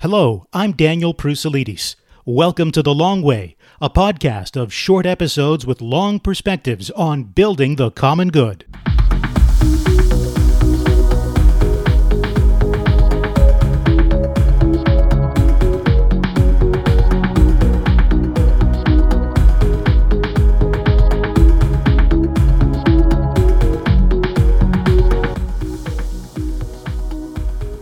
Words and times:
Hello, 0.00 0.46
I'm 0.52 0.74
Daniel 0.74 1.12
Proussalidis. 1.12 1.96
Welcome 2.24 2.70
to 2.70 2.84
The 2.84 2.94
Long 2.94 3.20
Way, 3.20 3.56
a 3.80 3.90
podcast 3.90 4.54
of 4.56 4.72
short 4.72 5.06
episodes 5.06 5.66
with 5.66 5.80
long 5.80 6.20
perspectives 6.20 6.88
on 6.90 7.24
building 7.24 7.74
the 7.74 7.90
common 7.90 8.28
good. 8.28 8.64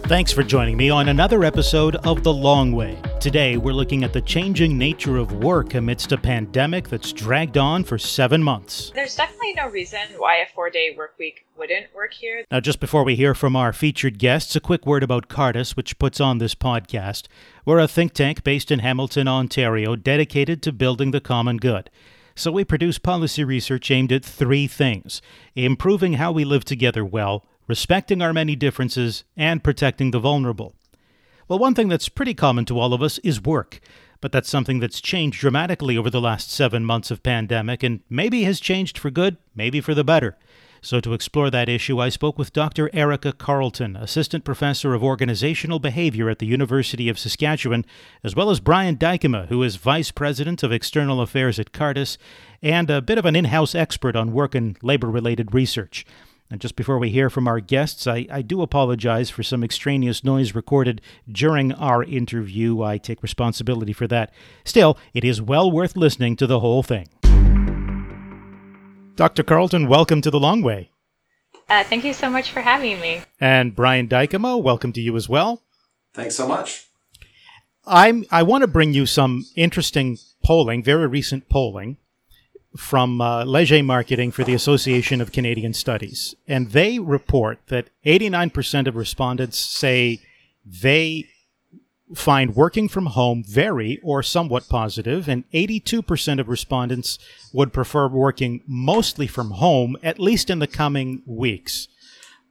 Thanks 0.09 0.31
for 0.31 0.45
joining 0.45 0.77
me 0.77 0.89
on 0.89 1.09
another 1.09 1.43
episode 1.43 1.97
of 1.97 2.23
The 2.23 2.33
Long 2.33 2.71
Way. 2.71 2.97
Today, 3.19 3.57
we're 3.57 3.73
looking 3.73 4.05
at 4.05 4.13
the 4.13 4.21
changing 4.21 4.79
nature 4.79 5.17
of 5.17 5.33
work 5.33 5.75
amidst 5.75 6.13
a 6.13 6.17
pandemic 6.17 6.89
that's 6.89 7.13
dragged 7.13 7.59
on 7.59 7.83
for 7.83 7.99
seven 7.99 8.41
months. 8.41 8.93
There's 8.95 9.17
definitely 9.17 9.55
no 9.55 9.69
reason 9.69 9.99
why 10.17 10.37
a 10.37 10.47
four 10.55 10.71
day 10.71 10.95
work 10.97 11.15
week 11.19 11.45
wouldn't 11.59 11.93
work 11.93 12.15
here. 12.15 12.45
Now, 12.53 12.61
just 12.61 12.79
before 12.79 13.03
we 13.03 13.17
hear 13.17 13.35
from 13.35 13.57
our 13.57 13.73
featured 13.73 14.21
guests, 14.21 14.55
a 14.55 14.61
quick 14.61 14.87
word 14.87 15.03
about 15.03 15.27
Cardus, 15.27 15.77
which 15.77 15.99
puts 15.99 16.21
on 16.21 16.39
this 16.39 16.55
podcast. 16.55 17.27
We're 17.65 17.81
a 17.81 17.89
think 17.89 18.13
tank 18.13 18.45
based 18.45 18.71
in 18.71 18.79
Hamilton, 18.79 19.27
Ontario, 19.27 19.97
dedicated 19.97 20.63
to 20.63 20.73
building 20.73 21.11
the 21.11 21.21
common 21.21 21.57
good. 21.57 21.91
So 22.37 22.53
we 22.53 22.65
produce 22.65 22.99
policy 22.99 23.43
research 23.43 23.91
aimed 23.91 24.13
at 24.13 24.25
three 24.25 24.69
things 24.69 25.21
improving 25.57 26.13
how 26.13 26.31
we 26.31 26.45
live 26.45 26.65
together 26.65 27.05
well 27.05 27.45
respecting 27.67 28.23
our 28.23 28.33
many 28.33 28.57
differences, 28.57 29.25
and 29.37 29.65
protecting 29.65 30.11
the 30.11 30.19
vulnerable. 30.19 30.75
Well, 31.49 31.59
one 31.59 31.75
thing 31.75 31.89
that's 31.89 32.09
pretty 32.09 32.35
common 32.35 32.65
to 32.67 32.79
all 32.79 32.93
of 32.93 33.03
us 33.03 33.19
is 33.19 33.43
work, 33.43 33.81
but 34.21 34.33
that's 34.33 34.49
something 34.49 34.81
that's 34.81 35.01
changed 35.01 35.41
dramatically 35.41 35.97
over 35.97 36.11
the 36.11 36.21
last 36.21 36.51
seven 36.51 36.85
months 36.85 37.11
of 37.11 37.23
pandemic 37.23 37.83
and 37.83 38.01
maybe 38.11 38.43
has 38.43 38.59
changed 38.59 38.99
for 38.99 39.11
good, 39.11 39.37
maybe 39.55 39.81
for 39.81 39.95
the 39.95 40.05
better. 40.05 40.37
So, 40.83 41.01
to 41.01 41.15
explore 41.15 41.51
that 41.51 41.69
issue, 41.69 42.01
I 42.01 42.11
spoke 42.11 42.39
with 42.39 42.53
Dr. 42.53 42.91
Erica 42.93 43.33
Carleton, 43.33 43.97
Assistant 43.97 44.45
Professor 44.45 44.95
of 44.95 45.03
Organizational 45.03 45.79
Behavior 45.79 46.29
at 46.29 46.39
the 46.39 46.47
University 46.47 47.09
of 47.09 47.19
Saskatchewan, 47.19 47.85
as 48.23 48.37
well 48.37 48.51
as 48.51 48.61
Brian 48.61 48.97
Dijkema, 48.97 49.49
who 49.49 49.63
is 49.63 49.77
Vice 49.77 50.11
President 50.11 50.63
of 50.63 50.71
External 50.73 51.21
Affairs 51.21 51.59
at 51.59 51.73
Cardus 51.73 52.19
and 52.63 52.91
a 52.91 53.03
bit 53.03 53.19
of 53.19 53.25
an 53.25 53.35
in 53.35 53.47
house 53.47 53.75
expert 53.75 54.15
on 54.15 54.33
work 54.33 54.55
and 54.55 54.77
labor 54.83 55.11
related 55.11 55.55
research. 55.55 56.05
And 56.49 56.61
just 56.61 56.77
before 56.77 56.99
we 56.99 57.11
hear 57.11 57.29
from 57.29 57.49
our 57.49 57.59
guests, 57.59 58.07
I, 58.07 58.27
I 58.31 58.43
do 58.43 58.63
apologize 58.63 59.31
for 59.31 59.43
some 59.43 59.65
extraneous 59.65 60.23
noise 60.23 60.55
recorded 60.55 61.01
during 61.31 61.73
our 61.73 62.05
interview. 62.05 62.83
I 62.83 62.99
take 62.99 63.21
responsibility 63.21 63.93
for 63.93 64.07
that. 64.07 64.33
Still, 64.65 64.97
it 65.13 65.25
is 65.25 65.43
well 65.43 65.71
worth 65.71 65.97
listening 65.97 66.37
to 66.37 66.47
the 66.47 66.61
whole 66.61 66.85
thing. 66.85 67.09
Dr. 69.17 69.43
Carleton, 69.43 69.89
welcome 69.89 70.21
to 70.21 70.31
The 70.31 70.39
Long 70.39 70.63
Way. 70.63 70.91
Uh, 71.69 71.83
thank 71.83 72.05
you 72.05 72.13
so 72.13 72.31
much 72.31 72.53
for 72.53 72.61
having 72.61 73.01
me. 73.01 73.23
And 73.41 73.75
Brian 73.75 74.07
Dijkema, 74.07 74.63
welcome 74.63 74.93
to 74.93 75.01
you 75.01 75.17
as 75.17 75.29
well. 75.29 75.63
Thanks 76.15 76.37
so 76.37 76.47
much. 76.47 76.87
I'm, 77.85 78.25
I 78.31 78.45
want 78.45 78.63
to 78.63 78.69
bring 78.69 78.93
you 78.93 79.05
some 79.05 79.47
interesting 79.57 80.19
polling, 80.45 80.85
very 80.85 81.09
recent 81.09 81.49
polling 81.49 81.97
from 82.77 83.21
uh, 83.21 83.45
Leger 83.45 83.83
Marketing 83.83 84.31
for 84.31 84.45
the 84.45 84.55
Association 84.55 85.21
of 85.21 85.33
Canadian 85.33 85.73
Studies, 85.73 86.35
and 86.47 86.71
they 86.71 86.99
report 86.99 87.59
that 87.69 87.89
89% 88.05 88.87
of 88.87 88.97
respondents 88.97 89.59
say 89.59 90.21
they 90.65 91.25
find 92.15 92.55
working 92.55 92.89
from 92.89 93.07
home 93.07 93.43
very 93.47 94.01
or 94.03 94.23
somewhat 94.23 94.69
positive, 94.69 95.29
and 95.29 95.49
82% 95.51 96.41
of 96.41 96.49
respondents 96.49 97.19
would 97.53 97.73
prefer 97.73 98.09
working 98.09 98.63
mostly 98.67 99.27
from 99.27 99.53
home, 99.53 99.97
at 100.03 100.21
least 100.21 100.49
in 100.49 100.61
the 100.61 100.67
coming 100.67 101.23
weeks. 101.27 101.89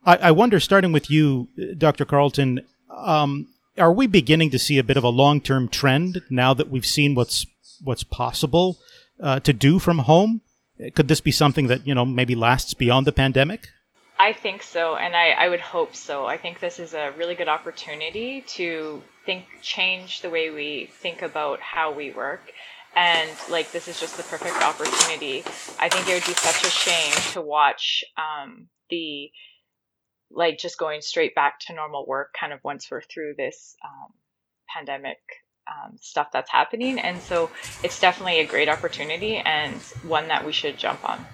I, 0.06 0.18
I 0.18 0.32
wonder, 0.32 0.60
starting 0.60 0.92
with 0.92 1.10
you, 1.10 1.48
Dr. 1.78 2.06
Carleton, 2.06 2.62
um, 2.90 3.48
are 3.78 3.94
we 3.94 4.08
beginning 4.08 4.50
to 4.52 4.60
see 4.60 4.78
a 4.78 4.84
bit 4.84 4.98
of 4.98 5.04
a 5.04 5.10
long 5.10 5.42
term 5.42 5.68
trend 5.68 6.22
now 6.30 6.54
that 6.54 6.70
we've 6.70 6.86
seen 6.86 7.16
what's 7.16 7.46
what's 7.84 8.04
possible? 8.04 8.78
Uh, 9.20 9.40
to 9.42 9.54
do 9.54 9.80
from 9.80 10.00
home? 10.00 10.42
Could 10.94 11.08
this 11.08 11.22
be 11.22 11.32
something 11.32 11.68
that 11.68 11.88
you 11.88 11.96
know 11.96 12.06
maybe 12.06 12.36
lasts 12.36 12.74
beyond 12.74 13.08
the 13.08 13.12
pandemic? 13.12 13.70
I 14.18 14.34
think 14.34 14.64
so, 14.64 14.96
and 14.96 15.16
I, 15.16 15.32
I 15.32 15.50
would 15.50 15.60
hope 15.60 15.96
so. 15.96 16.26
I 16.26 16.38
think 16.38 16.60
this 16.60 16.80
is 16.80 16.94
a 16.94 17.12
really 17.18 17.36
good 17.36 17.50
opportunity 17.50 18.42
to 18.48 19.04
think, 19.26 19.46
change 19.62 20.22
the 20.22 20.30
way 20.30 20.50
we 20.50 20.90
think 21.02 21.22
about 21.22 21.60
how 21.60 21.94
we 21.94 22.12
work. 22.12 22.42
And 22.96 23.30
like, 23.50 23.72
this 23.74 23.90
is 23.90 24.00
just 24.00 24.16
the 24.16 24.24
perfect 24.24 24.62
opportunity. 24.62 25.44
I 25.80 25.90
think 25.90 26.08
it 26.08 26.14
would 26.14 26.26
be 26.26 26.34
such 26.34 26.64
a 26.64 26.70
shame 26.70 27.14
to 27.34 27.42
watch 27.42 28.06
um, 28.18 28.70
the, 28.90 29.32
like, 30.32 30.60
just 30.60 30.78
going 30.78 31.02
straight 31.02 31.36
back 31.36 31.60
to 31.68 31.74
normal 31.74 32.06
work 32.08 32.34
kind 32.40 32.54
of 32.54 32.60
once 32.64 32.88
we're 32.90 33.02
through 33.02 33.34
this 33.38 33.76
um, 33.84 34.14
pandemic 34.74 35.20
um, 35.68 35.98
stuff 36.02 36.32
that's 36.32 36.50
happening. 36.50 37.00
And 37.00 37.22
so 37.22 37.50
it's 37.84 38.00
definitely 38.00 38.40
a 38.40 38.46
great 38.46 38.70
opportunity 38.70 39.38
and 39.38 39.76
one 40.04 40.28
that 40.28 40.46
we 40.46 40.52
should 40.52 40.78
jump 40.78 41.08
on. 41.08 41.26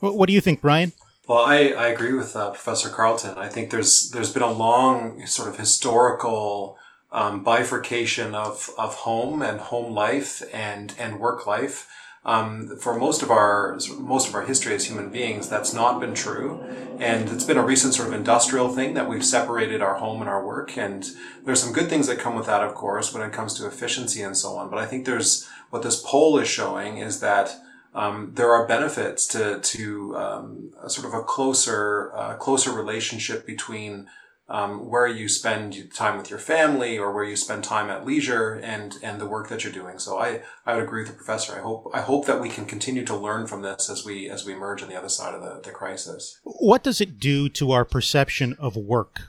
What 0.00 0.26
do 0.26 0.32
you 0.32 0.40
think, 0.40 0.60
Brian? 0.60 0.92
Well, 1.26 1.44
I, 1.44 1.68
I 1.68 1.86
agree 1.88 2.12
with 2.12 2.36
uh, 2.36 2.50
Professor 2.50 2.90
Carleton. 2.90 3.38
I 3.38 3.48
think 3.48 3.70
there's 3.70 4.10
there's 4.10 4.32
been 4.32 4.42
a 4.42 4.52
long 4.52 5.24
sort 5.26 5.48
of 5.48 5.58
historical 5.58 6.76
um, 7.14 7.42
bifurcation 7.42 8.34
of, 8.34 8.70
of 8.76 8.94
home 8.96 9.40
and 9.40 9.60
home 9.60 9.94
life 9.94 10.42
and, 10.52 10.94
and 10.98 11.20
work 11.20 11.46
life. 11.46 11.88
Um, 12.26 12.78
for 12.78 12.98
most 12.98 13.22
of 13.22 13.30
our 13.30 13.78
most 13.98 14.28
of 14.28 14.34
our 14.34 14.46
history 14.46 14.74
as 14.74 14.86
human 14.86 15.10
beings, 15.10 15.48
that's 15.48 15.74
not 15.74 16.00
been 16.00 16.14
true, 16.14 16.58
and 16.98 17.28
it's 17.28 17.44
been 17.44 17.58
a 17.58 17.64
recent 17.64 17.92
sort 17.92 18.08
of 18.08 18.14
industrial 18.14 18.70
thing 18.70 18.94
that 18.94 19.08
we've 19.08 19.24
separated 19.24 19.82
our 19.82 19.96
home 19.96 20.22
and 20.22 20.30
our 20.30 20.44
work. 20.44 20.78
And 20.78 21.04
there's 21.44 21.62
some 21.62 21.74
good 21.74 21.90
things 21.90 22.06
that 22.06 22.18
come 22.18 22.34
with 22.34 22.46
that, 22.46 22.62
of 22.62 22.74
course, 22.74 23.12
when 23.12 23.22
it 23.22 23.32
comes 23.34 23.52
to 23.54 23.66
efficiency 23.66 24.22
and 24.22 24.34
so 24.34 24.56
on. 24.56 24.70
But 24.70 24.78
I 24.78 24.86
think 24.86 25.04
there's 25.04 25.46
what 25.68 25.82
this 25.82 26.00
poll 26.00 26.38
is 26.38 26.48
showing 26.48 26.96
is 26.96 27.20
that 27.20 27.56
um, 27.94 28.32
there 28.34 28.52
are 28.52 28.66
benefits 28.66 29.26
to 29.28 29.60
to 29.60 30.16
um, 30.16 30.70
sort 30.88 31.06
of 31.06 31.12
a 31.12 31.22
closer 31.22 32.10
uh, 32.16 32.36
closer 32.36 32.72
relationship 32.72 33.46
between 33.46 34.08
um, 34.48 34.90
where 34.90 35.06
you 35.06 35.28
spend 35.28 35.90
time 35.94 36.18
with 36.18 36.28
your 36.28 36.38
family 36.38 36.98
or 36.98 37.12
where 37.12 37.24
you 37.24 37.36
spend 37.36 37.64
time 37.64 37.88
at 37.88 38.04
leisure 38.04 38.54
and 38.54 38.96
and 39.02 39.20
the 39.20 39.26
work 39.26 39.48
that 39.48 39.64
you're 39.64 39.72
doing. 39.72 39.98
So 39.98 40.18
I, 40.18 40.42
I 40.66 40.74
would 40.74 40.84
agree 40.84 41.02
with 41.02 41.10
the 41.10 41.16
professor. 41.16 41.56
I 41.56 41.60
hope 41.60 41.90
I 41.94 42.02
hope 42.02 42.26
that 42.26 42.40
we 42.40 42.48
can 42.48 42.66
continue 42.66 43.04
to 43.06 43.16
learn 43.16 43.46
from 43.46 43.62
this 43.62 43.88
as 43.88 44.04
we 44.04 44.28
as 44.28 44.44
we 44.44 44.52
emerge 44.52 44.82
on 44.82 44.88
the 44.88 44.98
other 44.98 45.08
side 45.08 45.34
of 45.34 45.42
the, 45.42 45.60
the 45.62 45.70
crisis. 45.70 46.38
What 46.44 46.82
does 46.82 47.00
it 47.00 47.18
do 47.18 47.48
to 47.50 47.72
our 47.72 47.84
perception 47.84 48.54
of 48.58 48.76
work 48.76 49.20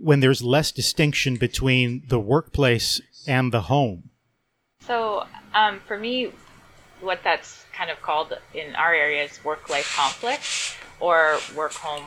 when 0.00 0.20
there's 0.20 0.42
less 0.42 0.70
distinction 0.70 1.36
between 1.36 2.04
the 2.08 2.20
workplace 2.20 3.00
and 3.26 3.52
the 3.52 3.62
home? 3.62 4.10
So 4.80 5.26
um, 5.54 5.80
for 5.86 5.98
me, 5.98 6.32
what 7.00 7.20
that's 7.24 7.64
kind 7.72 7.90
of 7.90 8.02
called 8.02 8.36
in 8.54 8.74
our 8.76 8.92
area 8.92 9.24
is 9.24 9.42
work 9.44 9.70
life 9.70 9.94
conflict 9.96 10.76
or 11.00 11.38
work 11.56 11.72
home 11.72 12.04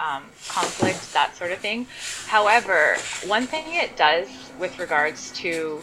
um, 0.00 0.24
conflict, 0.48 1.12
that 1.12 1.36
sort 1.36 1.52
of 1.52 1.58
thing. 1.58 1.86
However, 2.26 2.96
one 3.26 3.46
thing 3.46 3.64
it 3.68 3.96
does 3.96 4.28
with 4.58 4.78
regards 4.78 5.30
to, 5.32 5.82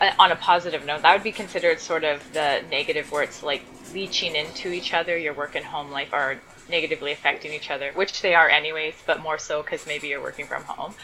uh, 0.00 0.12
on 0.18 0.32
a 0.32 0.36
positive 0.36 0.84
note, 0.84 1.02
that 1.02 1.12
would 1.12 1.22
be 1.22 1.32
considered 1.32 1.78
sort 1.78 2.04
of 2.04 2.20
the 2.32 2.62
negative 2.70 3.12
where 3.12 3.22
it's 3.22 3.42
like 3.42 3.62
leeching 3.94 4.34
into 4.36 4.72
each 4.72 4.92
other. 4.92 5.16
Your 5.16 5.32
work 5.32 5.54
and 5.54 5.64
home 5.64 5.90
life 5.90 6.12
are 6.12 6.40
negatively 6.68 7.12
affecting 7.12 7.52
each 7.52 7.70
other, 7.70 7.92
which 7.92 8.20
they 8.22 8.34
are 8.34 8.48
anyways, 8.48 8.94
but 9.06 9.22
more 9.22 9.38
so 9.38 9.62
because 9.62 9.86
maybe 9.86 10.08
you're 10.08 10.22
working 10.22 10.46
from 10.46 10.64
home. 10.64 10.94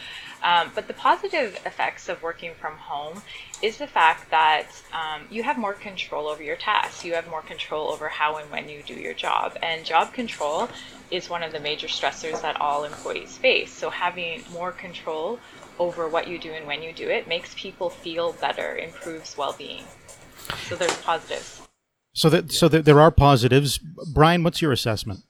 Um, 0.43 0.71
but 0.75 0.89
the 0.89 0.95
positive 0.95 1.55
effects 1.67 2.09
of 2.09 2.23
working 2.23 2.53
from 2.59 2.77
home 2.77 3.23
is 3.60 3.77
the 3.77 3.87
fact 3.87 4.31
that 4.31 4.69
um, 4.92 5.27
you 5.31 5.42
have 5.42 5.59
more 5.59 5.75
control 5.75 6.28
over 6.28 6.42
your 6.42 6.57
tasks. 6.57 7.04
You 7.04 7.15
have 7.15 7.28
more 7.28 7.42
control 7.42 7.89
over 7.89 8.09
how 8.09 8.37
and 8.37 8.51
when 8.51 8.69
you 8.69 8.83
do 8.83 8.95
your 8.95 9.13
job. 9.13 9.59
And 9.63 9.84
job 9.84 10.15
control 10.15 10.69
is 11.10 11.28
one 11.28 11.42
of 11.42 11.53
the 11.53 11.60
major 11.60 11.89
stressors 11.89 12.41
that 12.41 12.59
all 12.60 12.84
employees 12.84 13.37
face. 13.37 13.72
So 13.72 13.91
having 13.91 14.42
more 14.51 14.72
control 14.72 15.39
over 15.78 16.09
what 16.09 16.27
you 16.27 16.39
do 16.39 16.53
and 16.53 16.66
when 16.66 16.83
you 16.83 16.92
do 16.92 17.09
it 17.09 17.28
makes 17.28 17.54
people 17.54 17.91
feel 17.91 18.33
better, 18.33 18.77
improves 18.77 19.37
well-being. 19.37 19.84
So 20.69 20.77
there's 20.77 20.97
positives. 21.03 21.59
So 22.21 22.28
that 22.28 22.53
so 22.53 22.69
that 22.69 22.84
there 22.84 23.01
are 23.01 23.11
positives. 23.11 23.78
Brian, 24.13 24.43
what's 24.43 24.61
your 24.61 24.72
assessment? 24.72 25.21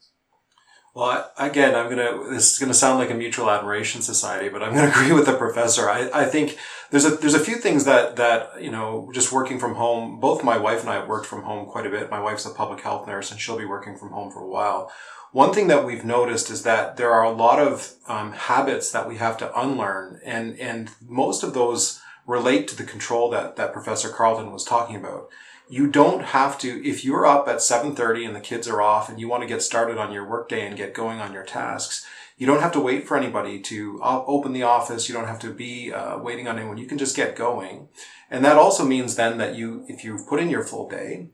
Well, 0.92 1.30
again, 1.38 1.76
I'm 1.76 1.88
gonna. 1.88 2.30
This 2.30 2.54
is 2.54 2.58
gonna 2.58 2.74
sound 2.74 2.98
like 2.98 3.12
a 3.12 3.14
mutual 3.14 3.48
admiration 3.48 4.02
society, 4.02 4.48
but 4.48 4.60
I'm 4.60 4.74
gonna 4.74 4.90
agree 4.96 5.12
with 5.12 5.26
the 5.26 5.36
professor. 5.36 5.88
I, 5.88 6.10
I 6.12 6.24
think 6.24 6.58
there's 6.90 7.04
a 7.04 7.10
there's 7.10 7.34
a 7.34 7.38
few 7.38 7.58
things 7.58 7.84
that 7.84 8.16
that 8.16 8.60
you 8.60 8.72
know 8.72 9.08
just 9.14 9.30
working 9.30 9.60
from 9.60 9.76
home. 9.76 10.18
Both 10.18 10.42
my 10.42 10.58
wife 10.58 10.80
and 10.80 10.90
I 10.90 10.94
have 10.94 11.06
worked 11.06 11.26
from 11.26 11.42
home 11.42 11.68
quite 11.68 11.86
a 11.86 11.90
bit. 11.90 12.10
My 12.10 12.20
wife's 12.20 12.44
a 12.44 12.50
public 12.50 12.80
health 12.80 13.06
nurse, 13.06 13.30
and 13.30 13.40
she'll 13.40 13.56
be 13.56 13.64
working 13.64 13.96
from 13.96 14.10
home 14.10 14.32
for 14.32 14.40
a 14.40 14.48
while. 14.48 14.90
One 15.30 15.54
thing 15.54 15.68
that 15.68 15.86
we've 15.86 16.04
noticed 16.04 16.50
is 16.50 16.64
that 16.64 16.96
there 16.96 17.12
are 17.12 17.22
a 17.22 17.30
lot 17.30 17.60
of 17.60 17.94
um, 18.08 18.32
habits 18.32 18.90
that 18.90 19.06
we 19.06 19.18
have 19.18 19.36
to 19.36 19.56
unlearn, 19.56 20.20
and 20.24 20.58
and 20.58 20.90
most 21.00 21.44
of 21.44 21.54
those 21.54 22.00
relate 22.26 22.66
to 22.68 22.76
the 22.76 22.84
control 22.84 23.30
that, 23.30 23.56
that 23.56 23.72
Professor 23.72 24.08
Carleton 24.08 24.52
was 24.52 24.64
talking 24.64 24.96
about. 24.96 25.28
You 25.70 25.86
don't 25.86 26.22
have 26.22 26.58
to, 26.58 26.84
if 26.84 27.04
you're 27.04 27.24
up 27.24 27.46
at 27.46 27.58
7.30 27.58 28.26
and 28.26 28.34
the 28.34 28.40
kids 28.40 28.66
are 28.66 28.82
off 28.82 29.08
and 29.08 29.20
you 29.20 29.28
want 29.28 29.44
to 29.44 29.48
get 29.48 29.62
started 29.62 29.98
on 29.98 30.12
your 30.12 30.28
workday 30.28 30.66
and 30.66 30.76
get 30.76 30.94
going 30.94 31.20
on 31.20 31.32
your 31.32 31.44
tasks, 31.44 32.04
you 32.36 32.44
don't 32.44 32.60
have 32.60 32.72
to 32.72 32.80
wait 32.80 33.06
for 33.06 33.16
anybody 33.16 33.60
to 33.60 34.00
open 34.02 34.52
the 34.52 34.64
office. 34.64 35.08
You 35.08 35.14
don't 35.14 35.28
have 35.28 35.38
to 35.40 35.54
be 35.54 35.92
uh, 35.92 36.18
waiting 36.18 36.48
on 36.48 36.58
anyone. 36.58 36.76
You 36.76 36.88
can 36.88 36.98
just 36.98 37.14
get 37.14 37.36
going. 37.36 37.88
And 38.28 38.44
that 38.44 38.56
also 38.56 38.84
means 38.84 39.14
then 39.14 39.38
that 39.38 39.54
you, 39.54 39.84
if 39.88 40.02
you've 40.02 40.26
put 40.26 40.40
in 40.40 40.50
your 40.50 40.64
full 40.64 40.88
day 40.88 41.30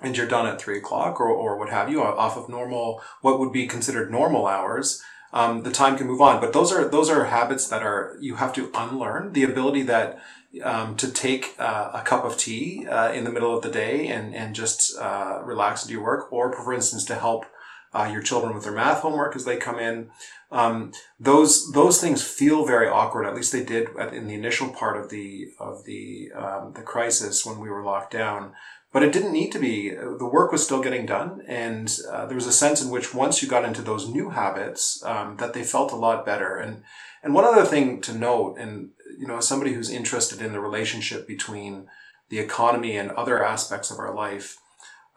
and 0.00 0.16
you're 0.16 0.28
done 0.28 0.46
at 0.46 0.60
three 0.60 0.78
o'clock 0.78 1.20
or, 1.20 1.28
or 1.28 1.58
what 1.58 1.70
have 1.70 1.90
you, 1.90 2.00
off 2.00 2.36
of 2.36 2.48
normal, 2.48 3.02
what 3.22 3.40
would 3.40 3.52
be 3.52 3.66
considered 3.66 4.12
normal 4.12 4.46
hours, 4.46 5.02
um, 5.32 5.62
the 5.62 5.70
time 5.70 5.96
can 5.96 6.06
move 6.06 6.20
on. 6.20 6.40
But 6.40 6.52
those 6.52 6.72
are, 6.72 6.88
those 6.88 7.10
are 7.10 7.24
habits 7.26 7.68
that 7.68 7.82
are, 7.82 8.16
you 8.20 8.36
have 8.36 8.52
to 8.54 8.70
unlearn 8.74 9.32
the 9.32 9.44
ability 9.44 9.82
that, 9.82 10.18
um, 10.64 10.96
to 10.96 11.10
take 11.10 11.54
uh, 11.58 11.90
a 11.94 12.02
cup 12.02 12.24
of 12.24 12.36
tea 12.36 12.86
uh, 12.86 13.12
in 13.12 13.24
the 13.24 13.30
middle 13.30 13.56
of 13.56 13.62
the 13.62 13.70
day 13.70 14.08
and, 14.08 14.34
and 14.34 14.54
just 14.54 14.98
uh, 14.98 15.40
relax 15.44 15.82
and 15.82 15.88
do 15.88 15.94
your 15.94 16.04
work, 16.04 16.32
or 16.32 16.52
for 16.52 16.74
instance, 16.74 17.04
to 17.04 17.14
help 17.14 17.44
uh, 17.92 18.08
your 18.10 18.22
children 18.22 18.54
with 18.54 18.64
their 18.64 18.72
math 18.72 19.00
homework 19.00 19.34
as 19.36 19.44
they 19.44 19.56
come 19.56 19.78
in. 19.78 20.10
Um, 20.52 20.92
those 21.18 21.70
those 21.72 22.00
things 22.00 22.22
feel 22.22 22.66
very 22.66 22.88
awkward. 22.88 23.26
At 23.26 23.34
least 23.34 23.52
they 23.52 23.64
did 23.64 23.88
in 24.12 24.26
the 24.26 24.34
initial 24.34 24.68
part 24.68 24.96
of 24.96 25.10
the 25.10 25.52
of 25.58 25.84
the 25.84 26.30
um, 26.34 26.72
the 26.74 26.82
crisis 26.82 27.46
when 27.46 27.60
we 27.60 27.70
were 27.70 27.84
locked 27.84 28.12
down. 28.12 28.52
But 28.92 29.04
it 29.04 29.12
didn't 29.12 29.32
need 29.32 29.52
to 29.52 29.60
be. 29.60 29.90
The 29.90 30.28
work 30.30 30.50
was 30.50 30.64
still 30.64 30.82
getting 30.82 31.06
done, 31.06 31.42
and 31.46 31.96
uh, 32.10 32.26
there 32.26 32.34
was 32.34 32.48
a 32.48 32.52
sense 32.52 32.82
in 32.82 32.90
which 32.90 33.14
once 33.14 33.40
you 33.40 33.48
got 33.48 33.64
into 33.64 33.82
those 33.82 34.08
new 34.08 34.30
habits, 34.30 35.00
um, 35.04 35.36
that 35.36 35.52
they 35.52 35.62
felt 35.62 35.92
a 35.92 35.96
lot 35.96 36.26
better. 36.26 36.56
And 36.56 36.82
and 37.22 37.34
one 37.34 37.44
other 37.44 37.64
thing 37.64 38.00
to 38.02 38.14
note, 38.14 38.56
and 38.58 38.90
you 39.18 39.26
know, 39.26 39.36
as 39.36 39.46
somebody 39.46 39.74
who's 39.74 39.90
interested 39.90 40.42
in 40.42 40.52
the 40.52 40.60
relationship 40.60 41.26
between 41.26 41.86
the 42.30 42.38
economy 42.38 42.96
and 42.96 43.10
other 43.12 43.44
aspects 43.44 43.90
of 43.90 43.98
our 43.98 44.14
life, 44.14 44.58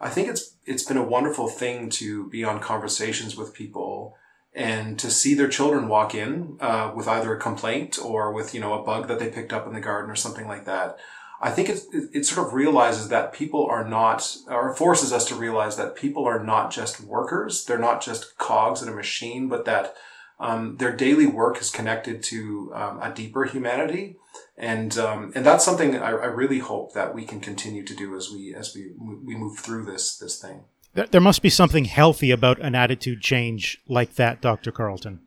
I 0.00 0.08
think 0.08 0.28
it's 0.28 0.56
it's 0.66 0.84
been 0.84 0.96
a 0.96 1.02
wonderful 1.02 1.48
thing 1.48 1.88
to 1.90 2.28
be 2.28 2.44
on 2.44 2.60
conversations 2.60 3.36
with 3.36 3.54
people 3.54 4.16
and 4.54 4.98
to 4.98 5.10
see 5.10 5.34
their 5.34 5.48
children 5.48 5.88
walk 5.88 6.14
in 6.14 6.56
uh, 6.60 6.92
with 6.94 7.08
either 7.08 7.34
a 7.34 7.40
complaint 7.40 7.98
or 8.02 8.32
with 8.32 8.54
you 8.54 8.60
know 8.60 8.74
a 8.74 8.84
bug 8.84 9.08
that 9.08 9.18
they 9.18 9.30
picked 9.30 9.52
up 9.52 9.66
in 9.66 9.72
the 9.72 9.80
garden 9.80 10.10
or 10.10 10.16
something 10.16 10.46
like 10.46 10.64
that. 10.64 10.96
I 11.44 11.50
think 11.50 11.68
it, 11.68 11.82
it 11.92 12.24
sort 12.24 12.46
of 12.46 12.54
realizes 12.54 13.08
that 13.08 13.34
people 13.34 13.66
are 13.66 13.86
not, 13.86 14.34
or 14.48 14.74
forces 14.74 15.12
us 15.12 15.26
to 15.26 15.34
realize 15.34 15.76
that 15.76 15.94
people 15.94 16.24
are 16.24 16.42
not 16.42 16.70
just 16.70 17.02
workers. 17.02 17.66
They're 17.66 17.76
not 17.76 18.00
just 18.00 18.38
cogs 18.38 18.80
in 18.80 18.88
a 18.88 18.92
machine, 18.92 19.46
but 19.48 19.66
that 19.66 19.94
um, 20.40 20.78
their 20.78 20.96
daily 20.96 21.26
work 21.26 21.60
is 21.60 21.68
connected 21.68 22.22
to 22.24 22.72
um, 22.74 22.98
a 23.02 23.12
deeper 23.14 23.44
humanity, 23.44 24.16
and 24.56 24.96
um, 24.96 25.32
and 25.34 25.44
that's 25.44 25.66
something 25.66 25.98
I, 25.98 26.12
I, 26.12 26.26
really 26.26 26.60
hope 26.60 26.94
that 26.94 27.14
we 27.14 27.26
can 27.26 27.40
continue 27.40 27.84
to 27.84 27.94
do 27.94 28.16
as 28.16 28.30
we 28.30 28.54
as 28.54 28.74
we 28.74 28.92
we 28.98 29.36
move 29.36 29.58
through 29.58 29.84
this 29.84 30.16
this 30.16 30.40
thing. 30.40 30.64
There 30.94 31.20
must 31.20 31.42
be 31.42 31.50
something 31.50 31.84
healthy 31.84 32.30
about 32.30 32.58
an 32.60 32.74
attitude 32.74 33.20
change 33.20 33.82
like 33.86 34.14
that, 34.14 34.40
Dr. 34.40 34.72
Carleton. 34.72 35.20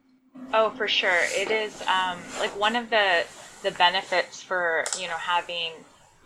Oh, 0.51 0.71
for 0.71 0.87
sure, 0.87 1.19
it 1.25 1.51
is. 1.51 1.79
Um, 1.83 2.17
like 2.39 2.59
one 2.59 2.75
of 2.75 2.89
the 2.89 3.23
the 3.61 3.71
benefits 3.71 4.41
for 4.41 4.83
you 4.99 5.07
know 5.07 5.17
having 5.17 5.73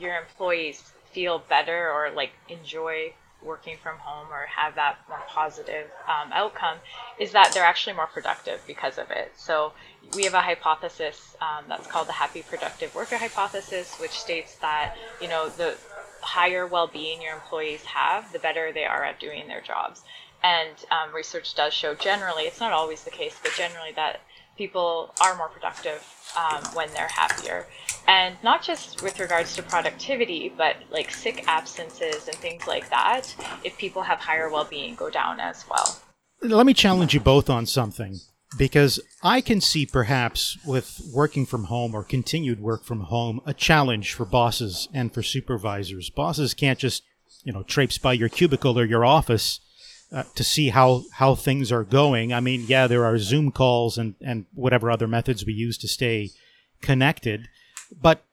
your 0.01 0.17
employees 0.17 0.91
feel 1.11 1.43
better 1.49 1.91
or 1.91 2.09
like 2.11 2.31
enjoy 2.49 3.13
working 3.43 3.75
from 3.81 3.97
home 3.97 4.27
or 4.31 4.45
have 4.45 4.75
that 4.75 4.97
more 5.09 5.21
positive 5.27 5.87
um, 6.07 6.31
outcome 6.31 6.77
is 7.19 7.31
that 7.31 7.51
they're 7.53 7.63
actually 7.63 7.95
more 7.95 8.07
productive 8.07 8.61
because 8.67 8.97
of 8.97 9.09
it. 9.09 9.31
So 9.35 9.73
we 10.15 10.23
have 10.25 10.33
a 10.33 10.41
hypothesis 10.41 11.35
um, 11.41 11.65
that's 11.67 11.87
called 11.87 12.07
the 12.07 12.13
happy 12.13 12.43
productive 12.43 12.93
worker 12.93 13.17
hypothesis, 13.17 13.95
which 13.99 14.11
states 14.11 14.55
that 14.55 14.95
you 15.21 15.27
know 15.27 15.49
the 15.49 15.75
higher 16.21 16.67
well-being 16.67 17.21
your 17.21 17.33
employees 17.33 17.83
have, 17.83 18.31
the 18.31 18.39
better 18.39 18.71
they 18.71 18.85
are 18.85 19.03
at 19.03 19.19
doing 19.19 19.47
their 19.47 19.61
jobs. 19.61 20.03
And 20.43 20.75
um, 20.89 21.13
research 21.13 21.55
does 21.55 21.73
show 21.73 21.93
generally, 21.93 22.43
it's 22.43 22.59
not 22.59 22.71
always 22.71 23.03
the 23.03 23.11
case, 23.11 23.39
but 23.41 23.53
generally 23.53 23.91
that 23.95 24.21
people 24.57 25.13
are 25.21 25.35
more 25.35 25.49
productive 25.49 26.03
um, 26.37 26.63
when 26.73 26.89
they're 26.93 27.07
happier. 27.07 27.67
And 28.07 28.35
not 28.43 28.61
just 28.61 29.01
with 29.03 29.19
regards 29.19 29.55
to 29.55 29.63
productivity, 29.63 30.53
but 30.55 30.75
like 30.89 31.11
sick 31.11 31.43
absences 31.47 32.27
and 32.27 32.35
things 32.37 32.67
like 32.67 32.89
that, 32.89 33.33
if 33.63 33.77
people 33.77 34.01
have 34.01 34.19
higher 34.19 34.49
well 34.49 34.65
being, 34.65 34.95
go 34.95 35.09
down 35.09 35.39
as 35.39 35.65
well. 35.69 35.99
Let 36.41 36.65
me 36.65 36.73
challenge 36.73 37.13
you 37.13 37.19
both 37.19 37.49
on 37.49 37.65
something 37.65 38.19
because 38.57 38.99
I 39.23 39.41
can 39.41 39.61
see 39.61 39.85
perhaps 39.85 40.57
with 40.65 41.01
working 41.13 41.45
from 41.45 41.65
home 41.65 41.95
or 41.95 42.03
continued 42.03 42.59
work 42.59 42.83
from 42.83 43.01
home 43.01 43.41
a 43.45 43.53
challenge 43.53 44.13
for 44.13 44.25
bosses 44.25 44.89
and 44.93 45.13
for 45.13 45.23
supervisors. 45.23 46.09
Bosses 46.09 46.53
can't 46.53 46.79
just, 46.79 47.03
you 47.43 47.53
know, 47.53 47.63
traipse 47.63 47.97
by 47.97 48.13
your 48.13 48.29
cubicle 48.29 48.77
or 48.77 48.85
your 48.85 49.05
office 49.05 49.59
uh, 50.11 50.23
to 50.35 50.43
see 50.43 50.69
how 50.69 51.03
how 51.13 51.35
things 51.35 51.71
are 51.71 51.83
going. 51.83 52.33
I 52.33 52.39
mean, 52.39 52.65
yeah, 52.67 52.87
there 52.87 53.05
are 53.05 53.17
Zoom 53.17 53.51
calls 53.51 53.97
and 53.97 54.15
and 54.21 54.45
whatever 54.53 54.91
other 54.91 55.07
methods 55.07 55.45
we 55.45 55.53
use 55.53 55.77
to 55.79 55.87
stay 55.87 56.31
connected, 56.81 57.47
but 57.99 58.23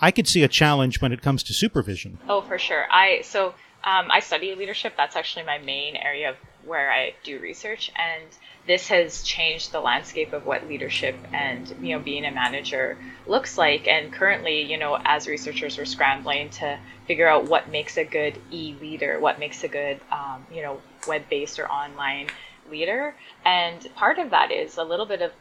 I 0.00 0.10
could 0.10 0.26
see 0.26 0.42
a 0.42 0.48
challenge 0.48 1.00
when 1.00 1.12
it 1.12 1.22
comes 1.22 1.42
to 1.44 1.52
supervision. 1.52 2.18
Oh, 2.28 2.40
for 2.40 2.58
sure. 2.58 2.86
I 2.90 3.22
so 3.22 3.54
um, 3.84 4.10
I 4.10 4.20
study 4.20 4.54
leadership. 4.54 4.94
That's 4.96 5.16
actually 5.16 5.44
my 5.44 5.58
main 5.58 5.96
area 5.96 6.30
of 6.30 6.36
where 6.64 6.90
I 6.92 7.14
do 7.24 7.38
research, 7.38 7.90
and 7.96 8.24
this 8.66 8.88
has 8.88 9.22
changed 9.22 9.72
the 9.72 9.80
landscape 9.80 10.32
of 10.34 10.44
what 10.44 10.68
leadership 10.68 11.16
and 11.32 11.68
you 11.80 11.96
know 11.96 12.02
being 12.02 12.24
a 12.24 12.30
manager 12.30 12.98
looks 13.26 13.56
like. 13.58 13.88
And 13.88 14.12
currently, 14.12 14.62
you 14.62 14.78
know, 14.78 14.98
as 15.04 15.26
researchers, 15.26 15.78
we're 15.78 15.86
scrambling 15.86 16.50
to 16.50 16.78
figure 17.06 17.28
out 17.28 17.48
what 17.48 17.70
makes 17.70 17.96
a 17.96 18.04
good 18.04 18.38
e 18.50 18.74
leader, 18.80 19.18
what 19.18 19.38
makes 19.38 19.64
a 19.64 19.68
good 19.68 20.00
um, 20.10 20.46
you 20.52 20.62
know 20.62 20.80
web 21.06 21.28
based 21.28 21.58
or 21.58 21.70
online 21.70 22.28
leader. 22.70 23.14
And 23.44 23.86
part 23.94 24.18
of 24.18 24.30
that 24.30 24.50
is 24.50 24.78
a 24.78 24.84
little 24.84 25.06
bit 25.06 25.22
of 25.22 25.32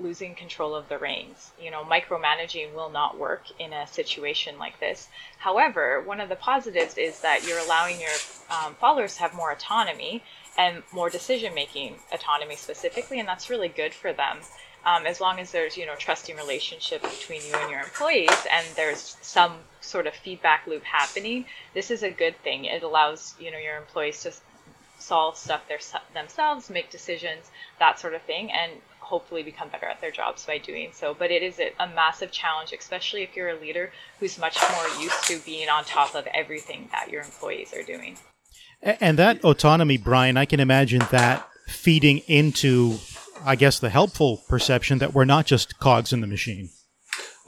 losing 0.00 0.34
control 0.34 0.74
of 0.74 0.88
the 0.88 0.98
reins. 0.98 1.52
You 1.60 1.70
know, 1.70 1.84
micromanaging 1.84 2.74
will 2.74 2.90
not 2.90 3.18
work 3.18 3.44
in 3.58 3.72
a 3.72 3.86
situation 3.86 4.58
like 4.58 4.80
this. 4.80 5.08
However, 5.38 6.00
one 6.00 6.20
of 6.20 6.28
the 6.28 6.36
positives 6.36 6.96
is 6.96 7.20
that 7.20 7.46
you're 7.46 7.58
allowing 7.58 8.00
your 8.00 8.10
um, 8.50 8.74
followers 8.74 9.14
to 9.16 9.22
have 9.22 9.34
more 9.34 9.52
autonomy 9.52 10.22
and 10.56 10.82
more 10.92 11.10
decision 11.10 11.54
making 11.54 11.96
autonomy 12.12 12.56
specifically, 12.56 13.20
and 13.20 13.28
that's 13.28 13.50
really 13.50 13.68
good 13.68 13.94
for 13.94 14.12
them. 14.12 14.38
Um, 14.84 15.06
as 15.06 15.20
long 15.20 15.38
as 15.38 15.50
there's 15.50 15.76
you 15.76 15.86
know 15.86 15.96
trusting 15.96 16.36
relationship 16.36 17.02
between 17.02 17.42
you 17.42 17.52
and 17.54 17.70
your 17.70 17.80
employees 17.80 18.46
and 18.50 18.64
there's 18.76 19.16
some 19.20 19.56
sort 19.80 20.06
of 20.06 20.14
feedback 20.14 20.66
loop 20.66 20.84
happening 20.84 21.46
this 21.74 21.90
is 21.90 22.02
a 22.02 22.10
good 22.10 22.36
thing 22.42 22.64
it 22.64 22.82
allows 22.82 23.34
you 23.40 23.50
know 23.50 23.58
your 23.58 23.76
employees 23.76 24.22
to 24.22 24.32
solve 25.08 25.36
stuff 25.36 25.62
their, 25.68 25.78
themselves, 26.14 26.68
make 26.68 26.90
decisions, 26.90 27.50
that 27.78 27.98
sort 27.98 28.14
of 28.14 28.22
thing, 28.22 28.52
and 28.52 28.72
hopefully 29.00 29.42
become 29.42 29.68
better 29.70 29.86
at 29.86 30.00
their 30.00 30.10
jobs 30.10 30.44
by 30.44 30.58
doing 30.58 30.90
so. 30.92 31.14
But 31.18 31.30
it 31.30 31.42
is 31.42 31.58
a, 31.58 31.72
a 31.80 31.88
massive 31.88 32.30
challenge, 32.30 32.74
especially 32.78 33.22
if 33.22 33.34
you're 33.34 33.48
a 33.48 33.58
leader 33.58 33.90
who's 34.20 34.38
much 34.38 34.58
more 34.70 35.02
used 35.02 35.24
to 35.28 35.38
being 35.40 35.68
on 35.68 35.84
top 35.84 36.14
of 36.14 36.26
everything 36.34 36.88
that 36.92 37.10
your 37.10 37.22
employees 37.22 37.72
are 37.72 37.82
doing. 37.82 38.18
And 38.82 39.18
that 39.18 39.42
autonomy, 39.44 39.96
Brian, 39.96 40.36
I 40.36 40.44
can 40.44 40.60
imagine 40.60 41.02
that 41.10 41.48
feeding 41.66 42.18
into, 42.26 42.98
I 43.44 43.56
guess, 43.56 43.78
the 43.78 43.90
helpful 43.90 44.42
perception 44.48 44.98
that 44.98 45.14
we're 45.14 45.24
not 45.24 45.46
just 45.46 45.78
cogs 45.78 46.12
in 46.12 46.20
the 46.20 46.26
machine. 46.26 46.70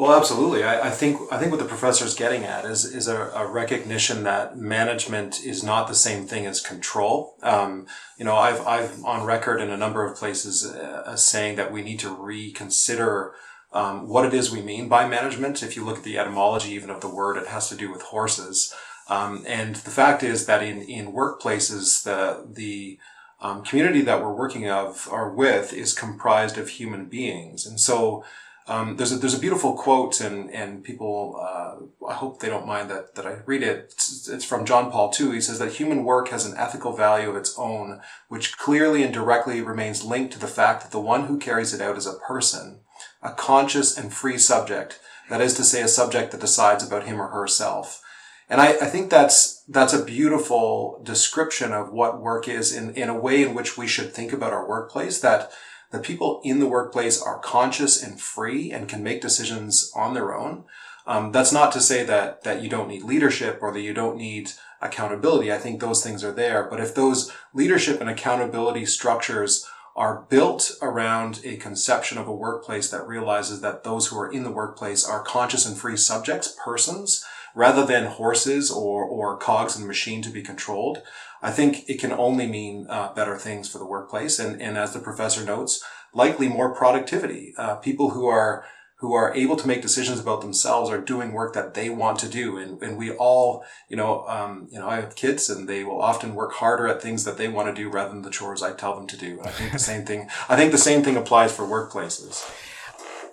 Well, 0.00 0.16
absolutely. 0.16 0.64
I, 0.64 0.88
I, 0.88 0.90
think 0.90 1.20
I 1.30 1.36
think 1.36 1.50
what 1.50 1.60
the 1.60 1.66
professor 1.66 2.06
is 2.06 2.14
getting 2.14 2.44
at 2.44 2.64
is 2.64 2.86
is 2.86 3.06
a, 3.06 3.30
a, 3.34 3.46
recognition 3.46 4.22
that 4.24 4.56
management 4.56 5.44
is 5.44 5.62
not 5.62 5.88
the 5.88 5.94
same 5.94 6.26
thing 6.26 6.46
as 6.46 6.62
control. 6.62 7.34
Um, 7.42 7.86
you 8.16 8.24
know, 8.24 8.34
I've 8.34 8.66
I've 8.66 9.04
on 9.04 9.26
record 9.26 9.60
in 9.60 9.68
a 9.68 9.76
number 9.76 10.02
of 10.06 10.16
places 10.16 10.64
uh, 10.64 11.16
saying 11.16 11.56
that 11.56 11.70
we 11.70 11.82
need 11.82 11.98
to 11.98 12.14
reconsider 12.14 13.34
um, 13.74 14.08
what 14.08 14.24
it 14.24 14.32
is 14.32 14.50
we 14.50 14.62
mean 14.62 14.88
by 14.88 15.06
management. 15.06 15.62
If 15.62 15.76
you 15.76 15.84
look 15.84 15.98
at 15.98 16.04
the 16.04 16.16
etymology 16.16 16.72
even 16.72 16.88
of 16.88 17.02
the 17.02 17.14
word, 17.14 17.36
it 17.36 17.48
has 17.48 17.68
to 17.68 17.76
do 17.76 17.92
with 17.92 18.00
horses. 18.00 18.74
Um, 19.08 19.44
and 19.46 19.76
the 19.76 19.90
fact 19.90 20.22
is 20.22 20.46
that 20.46 20.62
in 20.62 20.80
in 20.80 21.12
workplaces, 21.12 22.04
the 22.04 22.46
the 22.50 22.98
um, 23.42 23.62
community 23.64 24.00
that 24.00 24.22
we're 24.22 24.32
working 24.32 24.66
of 24.66 25.06
or 25.12 25.28
with 25.28 25.74
is 25.74 25.92
comprised 25.92 26.56
of 26.56 26.70
human 26.70 27.04
beings, 27.04 27.66
and 27.66 27.78
so 27.78 28.24
um, 28.70 28.96
there's 28.96 29.10
a 29.10 29.16
there's 29.16 29.34
a 29.34 29.40
beautiful 29.40 29.74
quote, 29.74 30.20
and 30.20 30.48
and 30.52 30.84
people 30.84 31.36
uh, 31.42 31.74
I 32.08 32.14
hope 32.14 32.38
they 32.38 32.48
don't 32.48 32.68
mind 32.68 32.88
that 32.88 33.16
that 33.16 33.26
I 33.26 33.38
read 33.44 33.64
it. 33.64 33.86
It's, 33.92 34.28
it's, 34.28 34.44
from 34.44 34.64
John 34.64 34.92
Paul 34.92 35.12
II. 35.18 35.32
He 35.32 35.40
says 35.40 35.58
that 35.58 35.72
human 35.72 36.04
work 36.04 36.28
has 36.28 36.46
an 36.46 36.56
ethical 36.56 36.92
value 36.92 37.28
of 37.28 37.34
its 37.34 37.58
own, 37.58 38.00
which 38.28 38.56
clearly 38.56 39.02
and 39.02 39.12
directly 39.12 39.60
remains 39.60 40.04
linked 40.04 40.34
to 40.34 40.38
the 40.38 40.46
fact 40.46 40.82
that 40.82 40.92
the 40.92 41.00
one 41.00 41.26
who 41.26 41.36
carries 41.36 41.74
it 41.74 41.80
out 41.80 41.98
is 41.98 42.06
a 42.06 42.14
person, 42.14 42.78
a 43.24 43.32
conscious 43.32 43.98
and 43.98 44.14
free 44.14 44.38
subject. 44.38 45.00
That 45.28 45.40
is 45.40 45.54
to 45.54 45.64
say, 45.64 45.82
a 45.82 45.88
subject 45.88 46.30
that 46.30 46.40
decides 46.40 46.86
about 46.86 47.06
him 47.06 47.20
or 47.20 47.28
herself. 47.28 48.00
And 48.48 48.60
I, 48.60 48.68
I 48.68 48.86
think 48.86 49.10
that's 49.10 49.64
that's 49.68 49.92
a 49.92 50.04
beautiful 50.04 51.00
description 51.02 51.72
of 51.72 51.92
what 51.92 52.20
work 52.20 52.46
is 52.46 52.72
in, 52.72 52.94
in 52.94 53.08
a 53.08 53.18
way 53.18 53.42
in 53.42 53.54
which 53.54 53.76
we 53.76 53.88
should 53.88 54.12
think 54.12 54.32
about 54.32 54.52
our 54.52 54.68
workplace. 54.68 55.20
That 55.20 55.50
the 55.90 55.98
people 55.98 56.40
in 56.44 56.60
the 56.60 56.68
workplace 56.68 57.20
are 57.20 57.38
conscious 57.38 58.02
and 58.02 58.20
free 58.20 58.70
and 58.70 58.88
can 58.88 59.02
make 59.02 59.20
decisions 59.20 59.92
on 59.94 60.14
their 60.14 60.34
own. 60.34 60.64
Um, 61.06 61.32
that's 61.32 61.52
not 61.52 61.72
to 61.72 61.80
say 61.80 62.04
that 62.04 62.44
that 62.44 62.62
you 62.62 62.68
don't 62.68 62.88
need 62.88 63.02
leadership 63.02 63.58
or 63.60 63.72
that 63.72 63.80
you 63.80 63.92
don't 63.92 64.16
need 64.16 64.52
accountability. 64.80 65.52
I 65.52 65.58
think 65.58 65.80
those 65.80 66.02
things 66.02 66.22
are 66.24 66.32
there. 66.32 66.68
But 66.70 66.80
if 66.80 66.94
those 66.94 67.32
leadership 67.52 68.00
and 68.00 68.08
accountability 68.08 68.86
structures 68.86 69.66
are 69.96 70.26
built 70.30 70.72
around 70.80 71.40
a 71.44 71.56
conception 71.56 72.16
of 72.16 72.28
a 72.28 72.32
workplace 72.32 72.90
that 72.90 73.06
realizes 73.06 73.60
that 73.60 73.84
those 73.84 74.06
who 74.06 74.18
are 74.18 74.30
in 74.30 74.44
the 74.44 74.52
workplace 74.52 75.06
are 75.06 75.22
conscious 75.22 75.66
and 75.66 75.76
free 75.76 75.96
subjects, 75.96 76.56
persons, 76.64 77.24
rather 77.54 77.84
than 77.84 78.06
horses 78.06 78.70
or, 78.70 79.04
or 79.04 79.36
cogs 79.36 79.74
in 79.74 79.82
the 79.82 79.88
machine 79.88 80.22
to 80.22 80.30
be 80.30 80.42
controlled, 80.42 81.02
I 81.42 81.50
think 81.50 81.88
it 81.88 81.98
can 82.00 82.12
only 82.12 82.46
mean 82.46 82.86
uh, 82.88 83.12
better 83.14 83.36
things 83.38 83.68
for 83.68 83.78
the 83.78 83.86
workplace. 83.86 84.38
And, 84.38 84.60
and 84.60 84.76
as 84.76 84.92
the 84.92 85.00
professor 85.00 85.44
notes, 85.44 85.82
likely 86.12 86.48
more 86.48 86.74
productivity. 86.74 87.54
Uh, 87.56 87.76
people 87.76 88.10
who 88.10 88.26
are 88.26 88.64
who 89.00 89.14
are 89.14 89.34
able 89.34 89.56
to 89.56 89.66
make 89.66 89.80
decisions 89.80 90.20
about 90.20 90.42
themselves 90.42 90.90
are 90.90 91.00
doing 91.00 91.32
work 91.32 91.54
that 91.54 91.72
they 91.72 91.88
want 91.88 92.18
to 92.18 92.28
do. 92.28 92.58
And, 92.58 92.82
and 92.82 92.98
we 92.98 93.10
all, 93.12 93.64
you 93.88 93.96
know, 93.96 94.26
um, 94.28 94.68
you 94.70 94.78
know, 94.78 94.86
I 94.86 94.96
have 94.96 95.14
kids 95.14 95.48
and 95.48 95.66
they 95.66 95.84
will 95.84 96.02
often 96.02 96.34
work 96.34 96.52
harder 96.52 96.86
at 96.86 97.00
things 97.00 97.24
that 97.24 97.38
they 97.38 97.48
want 97.48 97.74
to 97.74 97.82
do 97.82 97.88
rather 97.88 98.10
than 98.10 98.20
the 98.20 98.30
chores 98.30 98.62
I 98.62 98.74
tell 98.74 98.94
them 98.94 99.06
to 99.06 99.16
do. 99.16 99.40
I 99.42 99.48
think 99.48 99.72
the 99.72 99.78
same 99.78 100.04
thing, 100.04 100.28
I 100.50 100.56
think 100.56 100.70
the 100.70 100.76
same 100.76 101.02
thing 101.02 101.16
applies 101.16 101.50
for 101.50 101.62
workplaces. 101.62 102.46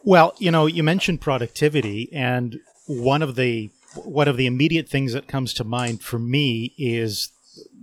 Well, 0.06 0.34
you 0.38 0.52
know, 0.52 0.68
you 0.68 0.84
mentioned 0.84 1.20
productivity 1.20 2.10
and 2.14 2.62
one 2.86 3.22
of 3.22 3.36
the, 3.36 3.70
one 3.96 4.30
of 4.30 4.38
the 4.38 4.46
immediate 4.46 4.88
things 4.88 5.12
that 5.12 5.28
comes 5.28 5.54
to 5.56 5.66
mind 5.66 6.02
for 6.02 6.18
me 6.18 6.74
is 6.78 7.34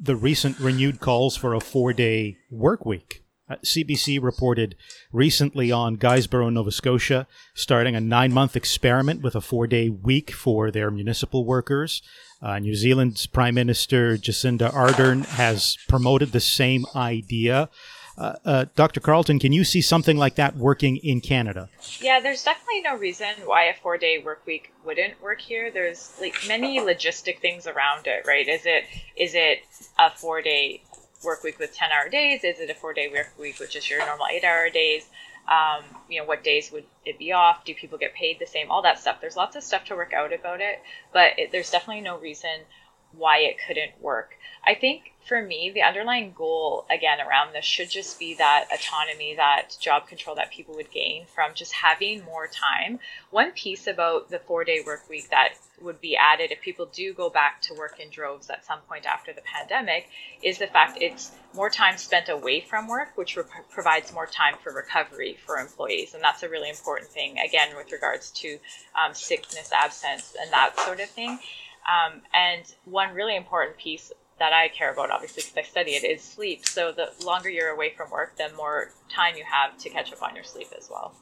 the 0.03 0.17
recent 0.17 0.59
renewed 0.59 1.01
calls 1.01 1.37
for 1.37 1.55
a 1.55 1.61
four 1.61 1.93
day 1.93 2.37
work 2.51 2.85
week. 2.85 3.25
Uh, 3.49 3.57
CBC 3.57 4.23
reported 4.23 4.75
recently 5.13 5.71
on 5.71 5.97
Guysborough, 5.99 6.51
Nova 6.51 6.71
Scotia, 6.71 7.27
starting 7.55 7.95
a 7.95 8.01
nine 8.01 8.33
month 8.33 8.57
experiment 8.57 9.23
with 9.23 9.35
a 9.35 9.41
four 9.41 9.67
day 9.67 9.91
week 9.91 10.31
for 10.31 10.71
their 10.71 10.91
municipal 10.91 11.45
workers. 11.45 12.03
Uh, 12.41 12.59
New 12.59 12.75
Zealand's 12.75 13.27
Prime 13.27 13.55
Minister 13.55 14.17
Jacinda 14.17 14.71
Ardern 14.73 15.25
has 15.25 15.77
promoted 15.89 16.33
the 16.33 16.41
same 16.41 16.87
idea. 16.95 17.69
Uh, 18.17 18.35
uh 18.45 18.65
Dr. 18.75 19.01
Carleton, 19.01 19.39
can 19.39 19.53
you 19.53 19.65
see 19.65 19.81
something 19.81 20.17
like 20.17 20.37
that 20.37 20.57
working 20.57 20.97
in 20.99 21.21
Canada? 21.21 21.69
Yeah, 22.01 22.21
there's 22.21 22.45
definitely 22.45 22.83
no 22.83 22.97
reason 22.97 23.35
why 23.45 23.65
a 23.65 23.75
four 23.75 23.99
day 23.99 24.19
work 24.19 24.47
week 24.47 24.73
wouldn't 24.85 25.21
work 25.23 25.41
here. 25.41 25.71
There's 25.71 26.15
like 26.21 26.37
many 26.47 26.79
logistic 26.81 27.41
things 27.41 27.67
around 27.67 28.07
it, 28.07 28.27
right? 28.27 28.47
Is 28.47 28.67
it 28.67 28.85
is 29.17 29.35
it 29.35 29.61
a 29.99 30.11
four 30.11 30.43
day 30.43 30.83
work 31.25 31.43
week 31.43 31.59
with 31.59 31.75
10 31.75 31.91
hour 31.91 32.09
days? 32.09 32.45
Is 32.45 32.61
it 32.61 32.71
a 32.71 32.75
four 32.75 32.93
day 32.93 33.09
work 33.09 33.33
week 33.39 33.59
with 33.59 33.71
just 33.71 33.91
your 33.91 34.05
normal 34.05 34.27
eight 34.31 34.45
hour 34.45 34.69
days? 34.71 35.09
Um, 35.49 35.85
you 36.09 36.21
know, 36.21 36.27
what 36.27 36.43
days 36.43 36.73
would 36.73 36.85
it 37.05 37.19
be 37.19 37.33
off? 37.33 37.65
Do 37.65 37.75
people 37.75 37.99
get 37.99 38.15
paid 38.15 38.39
the 38.39 38.47
same? 38.47 38.71
All 38.71 38.83
that 38.83 38.99
stuff. 38.99 39.21
There's 39.21 39.37
lots 39.37 39.57
of 39.57 39.63
stuff 39.63 39.85
to 39.87 39.95
work 39.95 40.13
out 40.15 40.33
about 40.33 40.61
it, 40.61 40.83
but 41.13 41.39
it, 41.39 41.53
there's 41.53 41.71
definitely 41.71 42.03
no 42.03 42.19
reason 42.19 42.51
why 43.17 43.39
it 43.39 43.57
couldn't 43.67 44.01
work. 44.01 44.37
I 44.67 44.75
think 44.75 45.13
for 45.27 45.41
me, 45.41 45.71
the 45.71 45.83
underlying 45.83 46.33
goal 46.33 46.87
again 46.91 47.19
around 47.21 47.55
this 47.55 47.65
should 47.65 47.91
just 47.91 48.19
be 48.19 48.35
that 48.35 48.67
autonomy, 48.73 49.35
that 49.37 49.77
job 49.81 50.07
control 50.07 50.37
that 50.37 50.51
people 50.51 50.75
would 50.75 50.91
gain 50.91 51.25
from 51.35 51.55
just 51.55 51.73
having 51.73 52.25
more 52.25 52.47
time. 52.47 52.99
One 53.31 53.53
piece 53.53 53.87
about 53.87 54.31
the 54.31 54.39
four 54.39 54.65
day 54.65 54.83
work 54.85 55.09
week 55.09 55.31
that 55.31 55.55
would 55.81 56.01
be 56.01 56.17
added 56.17 56.53
if 56.53 56.61
people 56.61 56.87
do 56.93 57.13
go 57.13 57.29
back 57.29 57.61
to 57.63 57.75
work 57.75 57.99
in 57.99 58.11
droves 58.11 58.49
at 58.51 58.65
some 58.65 58.81
point 58.89 59.07
after 59.07 59.33
the 59.33 59.41
pandemic 59.43 60.09
is 60.43 60.59
the 60.59 60.67
fact 60.67 60.99
it's 61.01 61.33
more 61.55 61.71
time 61.71 61.97
spent 61.97 62.29
away 62.29 62.61
from 62.61 62.87
work, 62.87 63.17
which 63.17 63.39
provides 63.71 64.13
more 64.13 64.27
time 64.27 64.55
for 64.63 64.73
recovery 64.73 65.37
for 65.45 65.57
employees. 65.57 66.15
And 66.15 66.23
that's 66.23 66.43
a 66.43 66.49
really 66.49 66.71
important 66.71 67.11
thing, 67.11 67.39
again, 67.39 67.77
with 67.77 67.93
regards 67.93 68.31
to 68.33 68.59
um, 68.95 69.15
sickness, 69.15 69.73
absence, 69.73 70.37
and 70.41 70.53
that 70.53 70.79
sort 70.81 71.01
of 71.01 71.09
thing. 71.09 71.39
Um, 71.87 72.23
and 72.33 72.65
one 72.85 73.15
really 73.15 73.37
important 73.37 73.77
piece 73.77 74.13
that 74.39 74.53
I 74.53 74.69
care 74.69 74.93
about, 74.93 75.11
obviously, 75.11 75.43
because 75.43 75.57
I 75.57 75.63
study 75.63 75.93
it, 75.93 76.05
is 76.05 76.23
sleep. 76.23 76.67
So 76.67 76.93
the 76.93 77.13
longer 77.25 77.49
you're 77.49 77.71
away 77.71 77.93
from 77.97 78.11
work, 78.11 78.37
the 78.37 78.51
more 78.57 78.91
time 79.09 79.37
you 79.37 79.45
have 79.45 79.79
to 79.79 79.91
catch 79.91 80.13
up 80.13 80.23
on 80.23 80.35
your 80.35 80.45
sleep 80.45 80.69
as 80.77 80.89
well. 80.91 81.15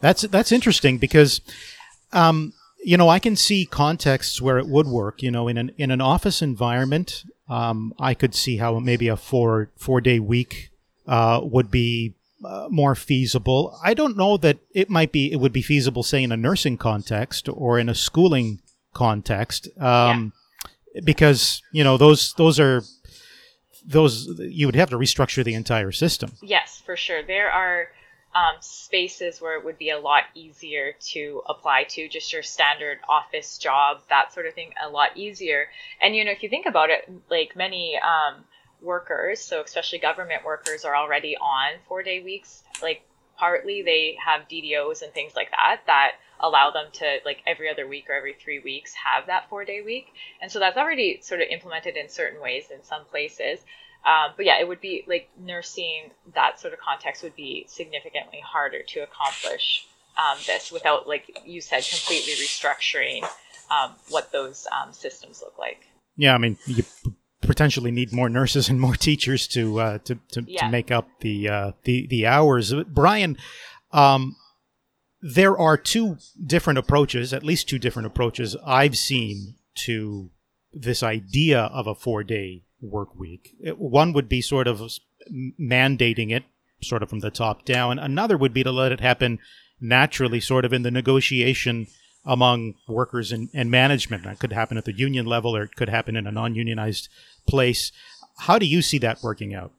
That's 0.00 0.22
that's 0.22 0.52
interesting 0.52 0.98
because, 0.98 1.40
um, 2.12 2.52
you 2.82 2.96
know, 2.96 3.08
I 3.08 3.18
can 3.18 3.36
see 3.36 3.66
contexts 3.66 4.40
where 4.40 4.58
it 4.58 4.68
would 4.68 4.86
work. 4.86 5.22
You 5.22 5.30
know, 5.30 5.48
in 5.48 5.58
an 5.58 5.72
in 5.76 5.90
an 5.90 6.00
office 6.00 6.42
environment, 6.42 7.24
um, 7.48 7.92
I 7.98 8.14
could 8.14 8.34
see 8.34 8.58
how 8.58 8.78
maybe 8.78 9.08
a 9.08 9.16
four 9.16 9.70
four 9.76 10.00
day 10.00 10.20
week 10.20 10.70
uh, 11.06 11.40
would 11.42 11.70
be 11.70 12.14
uh, 12.44 12.68
more 12.70 12.94
feasible. 12.94 13.78
I 13.82 13.94
don't 13.94 14.16
know 14.16 14.36
that 14.38 14.58
it 14.70 14.88
might 14.88 15.12
be 15.12 15.32
it 15.32 15.36
would 15.36 15.52
be 15.52 15.62
feasible, 15.62 16.02
say, 16.02 16.22
in 16.22 16.32
a 16.32 16.36
nursing 16.36 16.76
context 16.76 17.48
or 17.48 17.78
in 17.78 17.88
a 17.88 17.94
schooling 17.94 18.60
context. 18.94 19.68
Um, 19.78 20.32
yeah 20.34 20.40
because 21.02 21.62
you 21.72 21.82
know 21.82 21.96
those 21.96 22.34
those 22.34 22.60
are 22.60 22.82
those 23.84 24.26
you 24.38 24.66
would 24.66 24.76
have 24.76 24.90
to 24.90 24.96
restructure 24.96 25.44
the 25.44 25.54
entire 25.54 25.92
system. 25.92 26.32
Yes, 26.42 26.80
for 26.84 26.96
sure. 26.96 27.22
There 27.22 27.50
are 27.50 27.88
um, 28.34 28.56
spaces 28.60 29.40
where 29.40 29.58
it 29.58 29.64
would 29.64 29.78
be 29.78 29.90
a 29.90 29.98
lot 29.98 30.24
easier 30.34 30.94
to 31.12 31.42
apply 31.48 31.84
to 31.90 32.08
just 32.08 32.32
your 32.32 32.42
standard 32.42 32.98
office 33.08 33.58
job, 33.58 34.00
that 34.08 34.32
sort 34.32 34.46
of 34.46 34.54
thing, 34.54 34.72
a 34.82 34.88
lot 34.88 35.16
easier. 35.16 35.68
And 36.00 36.16
you 36.16 36.24
know, 36.24 36.30
if 36.30 36.42
you 36.42 36.48
think 36.48 36.66
about 36.66 36.90
it, 36.90 37.10
like 37.30 37.56
many 37.56 37.98
um, 37.98 38.44
workers, 38.80 39.40
so 39.40 39.62
especially 39.62 39.98
government 39.98 40.44
workers, 40.44 40.84
are 40.84 40.96
already 40.96 41.36
on 41.36 41.78
four 41.88 42.02
day 42.02 42.22
weeks. 42.22 42.62
Like 42.80 43.02
partly 43.36 43.82
they 43.82 44.16
have 44.24 44.48
DDOs 44.48 45.02
and 45.02 45.12
things 45.12 45.34
like 45.34 45.50
that 45.50 45.80
that 45.86 46.12
allow 46.44 46.70
them 46.70 46.86
to 46.92 47.18
like 47.24 47.38
every 47.46 47.70
other 47.70 47.86
week 47.86 48.06
or 48.08 48.14
every 48.14 48.34
three 48.34 48.58
weeks 48.58 48.92
have 48.94 49.26
that 49.26 49.48
four 49.48 49.64
day 49.64 49.82
week. 49.82 50.06
And 50.40 50.50
so 50.50 50.58
that's 50.58 50.76
already 50.76 51.20
sort 51.22 51.40
of 51.40 51.48
implemented 51.48 51.96
in 51.96 52.08
certain 52.08 52.40
ways 52.40 52.64
in 52.72 52.84
some 52.84 53.04
places. 53.06 53.60
Um, 54.04 54.32
but 54.36 54.44
yeah 54.44 54.60
it 54.60 54.68
would 54.68 54.82
be 54.82 55.04
like 55.06 55.30
nursing 55.40 56.10
that 56.34 56.60
sort 56.60 56.74
of 56.74 56.78
context 56.78 57.22
would 57.22 57.34
be 57.34 57.64
significantly 57.68 58.40
harder 58.44 58.82
to 58.88 59.00
accomplish 59.00 59.86
um, 60.18 60.38
this 60.46 60.70
without 60.70 61.08
like 61.08 61.40
you 61.46 61.60
said 61.62 61.82
completely 61.82 62.34
restructuring 62.34 63.24
um, 63.70 63.92
what 64.10 64.30
those 64.30 64.66
um, 64.70 64.92
systems 64.92 65.40
look 65.42 65.58
like. 65.58 65.86
Yeah 66.16 66.34
i 66.34 66.38
mean 66.38 66.58
you 66.66 66.84
potentially 67.40 67.90
need 67.90 68.12
more 68.12 68.28
nurses 68.28 68.68
and 68.68 68.80
more 68.80 68.94
teachers 68.96 69.46
to 69.48 69.80
uh, 69.80 69.98
to 69.98 70.18
to, 70.32 70.44
yeah. 70.46 70.66
to, 70.66 70.70
make 70.70 70.90
up 70.90 71.08
the 71.20 71.48
uh, 71.48 71.72
the 71.84 72.06
the 72.08 72.26
hours. 72.26 72.74
Brian 72.88 73.36
um, 73.92 74.36
there 75.26 75.56
are 75.56 75.78
two 75.78 76.18
different 76.46 76.78
approaches, 76.78 77.32
at 77.32 77.42
least 77.42 77.66
two 77.66 77.78
different 77.78 78.04
approaches 78.04 78.56
I've 78.62 78.98
seen 78.98 79.54
to 79.76 80.30
this 80.70 81.02
idea 81.02 81.60
of 81.60 81.86
a 81.86 81.94
four 81.94 82.22
day 82.22 82.64
work 82.82 83.18
week. 83.18 83.56
One 83.78 84.12
would 84.12 84.28
be 84.28 84.42
sort 84.42 84.68
of 84.68 84.82
mandating 85.58 86.30
it, 86.30 86.44
sort 86.82 87.02
of 87.02 87.08
from 87.08 87.20
the 87.20 87.30
top 87.30 87.64
down. 87.64 87.98
Another 87.98 88.36
would 88.36 88.52
be 88.52 88.62
to 88.64 88.70
let 88.70 88.92
it 88.92 89.00
happen 89.00 89.38
naturally, 89.80 90.40
sort 90.40 90.66
of 90.66 90.74
in 90.74 90.82
the 90.82 90.90
negotiation 90.90 91.86
among 92.26 92.74
workers 92.86 93.32
and, 93.32 93.48
and 93.54 93.70
management. 93.70 94.24
That 94.24 94.38
could 94.38 94.52
happen 94.52 94.76
at 94.76 94.84
the 94.84 94.92
union 94.92 95.24
level 95.24 95.56
or 95.56 95.62
it 95.62 95.74
could 95.74 95.88
happen 95.88 96.16
in 96.16 96.26
a 96.26 96.32
non 96.32 96.54
unionized 96.54 97.08
place. 97.46 97.92
How 98.40 98.58
do 98.58 98.66
you 98.66 98.82
see 98.82 98.98
that 98.98 99.22
working 99.22 99.54
out? 99.54 99.72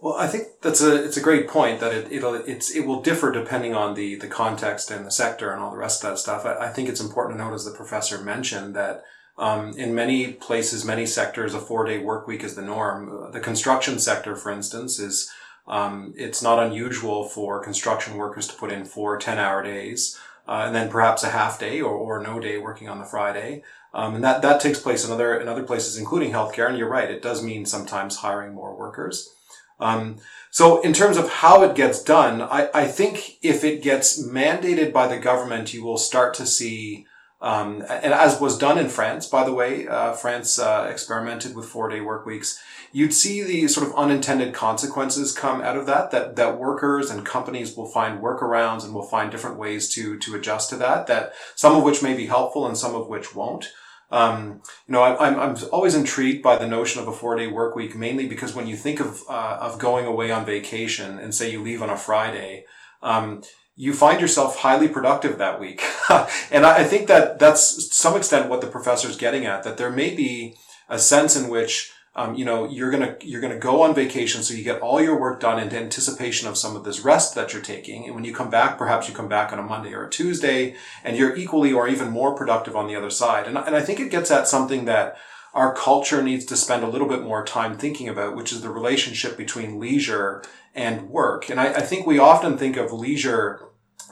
Well, 0.00 0.14
I 0.14 0.28
think 0.28 0.60
that's 0.62 0.80
a 0.80 1.04
it's 1.04 1.16
a 1.16 1.22
great 1.22 1.48
point 1.48 1.80
that 1.80 1.92
it 1.92 2.12
it'll 2.12 2.34
it's 2.34 2.70
it 2.70 2.86
will 2.86 3.02
differ 3.02 3.32
depending 3.32 3.74
on 3.74 3.94
the 3.94 4.14
the 4.14 4.28
context 4.28 4.90
and 4.90 5.04
the 5.04 5.10
sector 5.10 5.50
and 5.50 5.60
all 5.60 5.72
the 5.72 5.76
rest 5.76 6.04
of 6.04 6.10
that 6.10 6.18
stuff. 6.18 6.46
I, 6.46 6.66
I 6.66 6.68
think 6.68 6.88
it's 6.88 7.00
important 7.00 7.38
to 7.38 7.44
note, 7.44 7.54
as 7.54 7.64
the 7.64 7.72
professor 7.72 8.22
mentioned, 8.22 8.76
that 8.76 9.02
um, 9.38 9.72
in 9.76 9.94
many 9.94 10.32
places, 10.32 10.84
many 10.84 11.04
sectors, 11.06 11.54
a 11.54 11.60
four 11.60 11.84
day 11.84 11.98
work 11.98 12.26
week 12.26 12.44
is 12.44 12.54
the 12.54 12.62
norm. 12.62 13.32
The 13.32 13.40
construction 13.40 13.98
sector, 13.98 14.36
for 14.36 14.52
instance, 14.52 15.00
is 15.00 15.30
um, 15.66 16.14
it's 16.16 16.42
not 16.42 16.58
unusual 16.64 17.24
for 17.28 17.62
construction 17.62 18.16
workers 18.16 18.46
to 18.48 18.54
put 18.54 18.72
in 18.72 18.84
four 18.84 19.18
10 19.18 19.38
hour 19.38 19.62
days. 19.62 20.18
Uh, 20.46 20.64
and 20.64 20.74
then 20.74 20.88
perhaps 20.88 21.22
a 21.22 21.28
half 21.28 21.58
day 21.58 21.78
or, 21.78 21.92
or 21.92 22.22
no 22.22 22.40
day 22.40 22.56
working 22.56 22.88
on 22.88 22.98
the 22.98 23.04
Friday. 23.04 23.62
Um, 23.92 24.14
and 24.14 24.24
that, 24.24 24.40
that 24.40 24.62
takes 24.62 24.80
place 24.80 25.04
in 25.04 25.12
other, 25.12 25.38
in 25.38 25.46
other 25.46 25.62
places, 25.62 25.98
including 25.98 26.32
healthcare. 26.32 26.68
And 26.70 26.78
you're 26.78 26.88
right, 26.88 27.10
it 27.10 27.20
does 27.20 27.42
mean 27.42 27.66
sometimes 27.66 28.16
hiring 28.16 28.54
more 28.54 28.74
workers. 28.74 29.34
Um, 29.80 30.16
so 30.50 30.80
in 30.82 30.92
terms 30.92 31.16
of 31.16 31.30
how 31.30 31.62
it 31.62 31.76
gets 31.76 32.02
done, 32.02 32.42
I, 32.42 32.68
I 32.74 32.86
think 32.86 33.38
if 33.42 33.64
it 33.64 33.82
gets 33.82 34.22
mandated 34.22 34.92
by 34.92 35.06
the 35.06 35.18
government, 35.18 35.74
you 35.74 35.84
will 35.84 35.98
start 35.98 36.34
to 36.34 36.46
see, 36.46 37.06
um, 37.40 37.84
and 37.88 38.12
as 38.12 38.40
was 38.40 38.58
done 38.58 38.78
in 38.78 38.88
France, 38.88 39.26
by 39.26 39.44
the 39.44 39.52
way, 39.52 39.86
uh, 39.86 40.12
France 40.12 40.58
uh, 40.58 40.88
experimented 40.90 41.54
with 41.54 41.66
four 41.66 41.88
day 41.88 42.00
work 42.00 42.26
weeks. 42.26 42.60
You'd 42.90 43.12
see 43.12 43.42
the 43.42 43.68
sort 43.68 43.86
of 43.86 43.94
unintended 43.94 44.54
consequences 44.54 45.36
come 45.36 45.60
out 45.60 45.76
of 45.76 45.84
that, 45.86 46.10
that, 46.10 46.36
that 46.36 46.58
workers 46.58 47.10
and 47.10 47.24
companies 47.24 47.76
will 47.76 47.86
find 47.86 48.22
workarounds 48.22 48.82
and 48.82 48.94
will 48.94 49.02
find 49.02 49.30
different 49.30 49.58
ways 49.58 49.90
to, 49.90 50.18
to 50.20 50.34
adjust 50.34 50.70
to 50.70 50.76
that, 50.76 51.06
that 51.06 51.34
some 51.54 51.76
of 51.76 51.84
which 51.84 52.02
may 52.02 52.14
be 52.14 52.26
helpful 52.26 52.66
and 52.66 52.78
some 52.78 52.94
of 52.94 53.06
which 53.06 53.34
won't. 53.34 53.70
Um, 54.10 54.62
you 54.86 54.92
know, 54.92 55.02
I, 55.02 55.28
am 55.28 55.38
I'm 55.38 55.56
always 55.70 55.94
intrigued 55.94 56.42
by 56.42 56.56
the 56.56 56.66
notion 56.66 57.02
of 57.02 57.08
a 57.08 57.12
four 57.12 57.36
day 57.36 57.46
work 57.46 57.76
week, 57.76 57.94
mainly 57.94 58.26
because 58.26 58.54
when 58.54 58.66
you 58.66 58.76
think 58.76 59.00
of, 59.00 59.22
uh, 59.28 59.58
of 59.60 59.78
going 59.78 60.06
away 60.06 60.30
on 60.30 60.46
vacation 60.46 61.18
and 61.18 61.34
say 61.34 61.50
you 61.50 61.62
leave 61.62 61.82
on 61.82 61.90
a 61.90 61.96
Friday, 61.96 62.64
um, 63.02 63.42
you 63.76 63.92
find 63.92 64.20
yourself 64.20 64.58
highly 64.58 64.88
productive 64.88 65.38
that 65.38 65.60
week. 65.60 65.82
and 66.50 66.64
I, 66.64 66.78
I 66.78 66.84
think 66.84 67.06
that 67.08 67.38
that's 67.38 67.94
some 67.94 68.16
extent 68.16 68.48
what 68.48 68.60
the 68.60 68.66
professor 68.66 69.08
is 69.08 69.16
getting 69.16 69.44
at, 69.44 69.62
that 69.62 69.76
there 69.76 69.90
may 69.90 70.14
be 70.14 70.56
a 70.88 70.98
sense 70.98 71.36
in 71.36 71.48
which 71.48 71.92
um, 72.18 72.34
you 72.34 72.44
know 72.44 72.68
you're 72.68 72.90
gonna 72.90 73.16
you're 73.22 73.40
gonna 73.40 73.58
go 73.58 73.82
on 73.82 73.94
vacation 73.94 74.42
so 74.42 74.52
you 74.52 74.64
get 74.64 74.80
all 74.80 75.00
your 75.00 75.18
work 75.18 75.38
done 75.38 75.60
in 75.60 75.72
anticipation 75.72 76.48
of 76.48 76.58
some 76.58 76.74
of 76.74 76.82
this 76.82 77.00
rest 77.00 77.36
that 77.36 77.52
you're 77.52 77.62
taking. 77.62 78.06
And 78.06 78.14
when 78.16 78.24
you 78.24 78.34
come 78.34 78.50
back 78.50 78.76
perhaps 78.76 79.08
you 79.08 79.14
come 79.14 79.28
back 79.28 79.52
on 79.52 79.60
a 79.60 79.62
monday 79.62 79.92
or 79.92 80.04
a 80.04 80.10
tuesday 80.10 80.74
and 81.04 81.16
you're 81.16 81.36
equally 81.36 81.72
or 81.72 81.86
even 81.86 82.10
more 82.10 82.34
productive 82.34 82.74
on 82.74 82.88
the 82.88 82.96
other 82.96 83.10
side. 83.10 83.46
And, 83.46 83.56
and 83.56 83.76
i 83.76 83.80
think 83.80 84.00
it 84.00 84.10
gets 84.10 84.32
at 84.32 84.48
something 84.48 84.84
that 84.86 85.16
our 85.54 85.72
culture 85.72 86.20
needs 86.20 86.44
to 86.46 86.56
spend 86.56 86.82
a 86.82 86.88
little 86.88 87.08
bit 87.08 87.22
more 87.22 87.44
time 87.44 87.78
thinking 87.78 88.08
about 88.08 88.34
which 88.34 88.52
is 88.52 88.62
the 88.62 88.70
relationship 88.70 89.36
between 89.36 89.78
leisure 89.78 90.42
and 90.74 91.08
work. 91.08 91.48
And 91.48 91.60
i, 91.60 91.66
I 91.66 91.82
think 91.82 92.04
we 92.04 92.18
often 92.18 92.58
think 92.58 92.76
of 92.76 92.92
leisure 92.92 93.60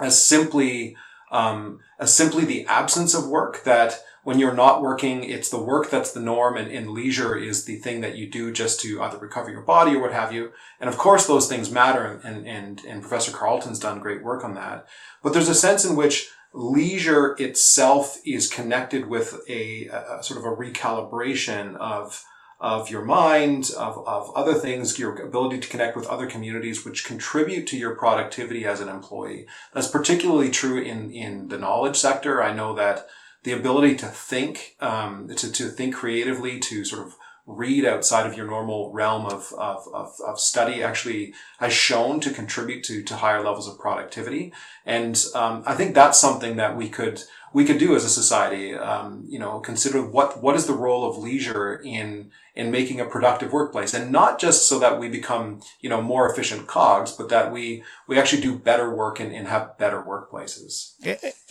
as 0.01 0.25
simply 0.25 0.97
um, 1.33 1.81
as 1.99 2.15
simply 2.15 2.45
the 2.45 2.67
absence 2.67 3.15
of 3.15 3.27
work 3.27 3.65
that 3.65 4.01
when 4.27 4.41
you're 4.41 4.53
not 4.53 4.83
working, 4.83 5.23
it's 5.23 5.51
the 5.51 5.63
work 5.63 5.89
that's 5.89 6.11
the 6.11 6.19
norm 6.19 6.57
and, 6.57 6.69
and 6.69 6.91
leisure 6.91 7.37
is 7.37 7.65
the 7.65 7.77
thing 7.77 8.01
that 8.01 8.17
you 8.17 8.29
do 8.29 8.51
just 8.51 8.81
to 8.81 9.01
either 9.01 9.19
recover 9.19 9.53
your 9.53 9.61
body 9.61 9.95
or 9.95 10.01
what 10.01 10.13
have 10.13 10.33
you. 10.33 10.51
And 10.81 10.91
of 10.91 10.99
course, 10.99 11.29
those 11.29 11.49
things 11.49 11.71
matter. 11.71 12.21
And, 12.25 12.45
and, 12.45 12.83
and 12.89 13.03
Professor 13.03 13.31
Carleton's 13.31 13.79
done 13.79 14.01
great 14.01 14.25
work 14.25 14.43
on 14.43 14.55
that. 14.55 14.85
But 15.23 15.33
there's 15.33 15.49
a 15.49 15.55
sense 15.55 15.85
in 15.85 15.95
which 15.95 16.29
leisure 16.53 17.37
itself 17.39 18.19
is 18.27 18.53
connected 18.53 19.07
with 19.07 19.39
a, 19.49 19.87
a 19.87 20.25
sort 20.25 20.41
of 20.41 20.45
a 20.45 20.57
recalibration 20.57 21.77
of 21.77 22.25
of 22.59 22.89
your 22.89 23.05
mind, 23.05 23.71
of, 23.77 24.03
of 24.09 24.35
other 24.35 24.55
things, 24.55 24.99
your 24.99 25.15
ability 25.21 25.61
to 25.61 25.69
connect 25.69 25.95
with 25.95 26.07
other 26.07 26.27
communities, 26.27 26.87
which 26.87 27.05
contribute 27.05 27.67
to 27.67 27.77
your 27.77 27.95
productivity 27.95 28.65
as 28.65 28.81
an 28.81 28.89
employee. 28.89 29.47
That's 29.75 29.89
particularly 29.89 30.51
true 30.51 30.81
in, 30.81 31.11
in 31.11 31.49
the 31.49 31.59
knowledge 31.59 31.97
sector. 31.97 32.43
I 32.43 32.55
know 32.55 32.75
that 32.75 33.09
the 33.47 33.53
ability 33.53 33.95
to 33.95 34.07
think, 34.07 34.75
um, 34.81 35.29
to, 35.29 35.53
to 35.53 35.69
think 35.69 35.95
creatively, 35.95 36.59
to 36.59 36.85
sort 36.85 37.07
of 37.07 37.15
read 37.47 37.85
outside 37.85 38.27
of 38.27 38.37
your 38.37 38.47
normal 38.47 38.93
realm 38.93 39.25
of, 39.25 39.53
of, 39.57 39.87
of, 39.95 40.13
of, 40.27 40.41
study 40.41 40.83
actually 40.83 41.33
has 41.59 41.73
shown 41.73 42.19
to 42.19 42.31
contribute 42.31 42.83
to, 42.83 43.03
to 43.05 43.15
higher 43.15 43.43
levels 43.43 43.69
of 43.69 43.79
productivity. 43.79 44.53
And 44.85 45.25
um, 45.35 45.63
I 45.65 45.75
think 45.75 45.95
that's 45.95 46.21
something 46.21 46.57
that 46.57 46.77
we 46.77 46.89
could 46.89 47.23
we 47.53 47.65
could 47.65 47.79
do 47.79 47.95
as 47.95 48.05
a 48.05 48.11
society. 48.11 48.75
Um, 48.75 49.25
you 49.29 49.39
know, 49.39 49.61
consider 49.61 50.05
what 50.05 50.43
what 50.43 50.57
is 50.57 50.67
the 50.67 50.73
role 50.73 51.09
of 51.09 51.17
leisure 51.17 51.77
in 51.77 52.31
in 52.55 52.71
making 52.71 53.01
a 53.01 53.05
productive 53.05 53.53
workplace, 53.53 53.95
and 53.95 54.11
not 54.11 54.41
just 54.41 54.69
so 54.69 54.79
that 54.81 54.99
we 54.99 55.09
become 55.09 55.61
you 55.81 55.89
know 55.89 56.03
more 56.03 56.29
efficient 56.31 56.67
cogs, 56.67 57.13
but 57.13 57.29
that 57.29 57.53
we 57.53 57.85
we 58.09 58.19
actually 58.19 58.43
do 58.43 58.59
better 58.59 58.95
work 58.95 59.21
and, 59.21 59.33
and 59.33 59.47
have 59.47 59.79
better 59.79 60.03
workplaces. 60.03 60.95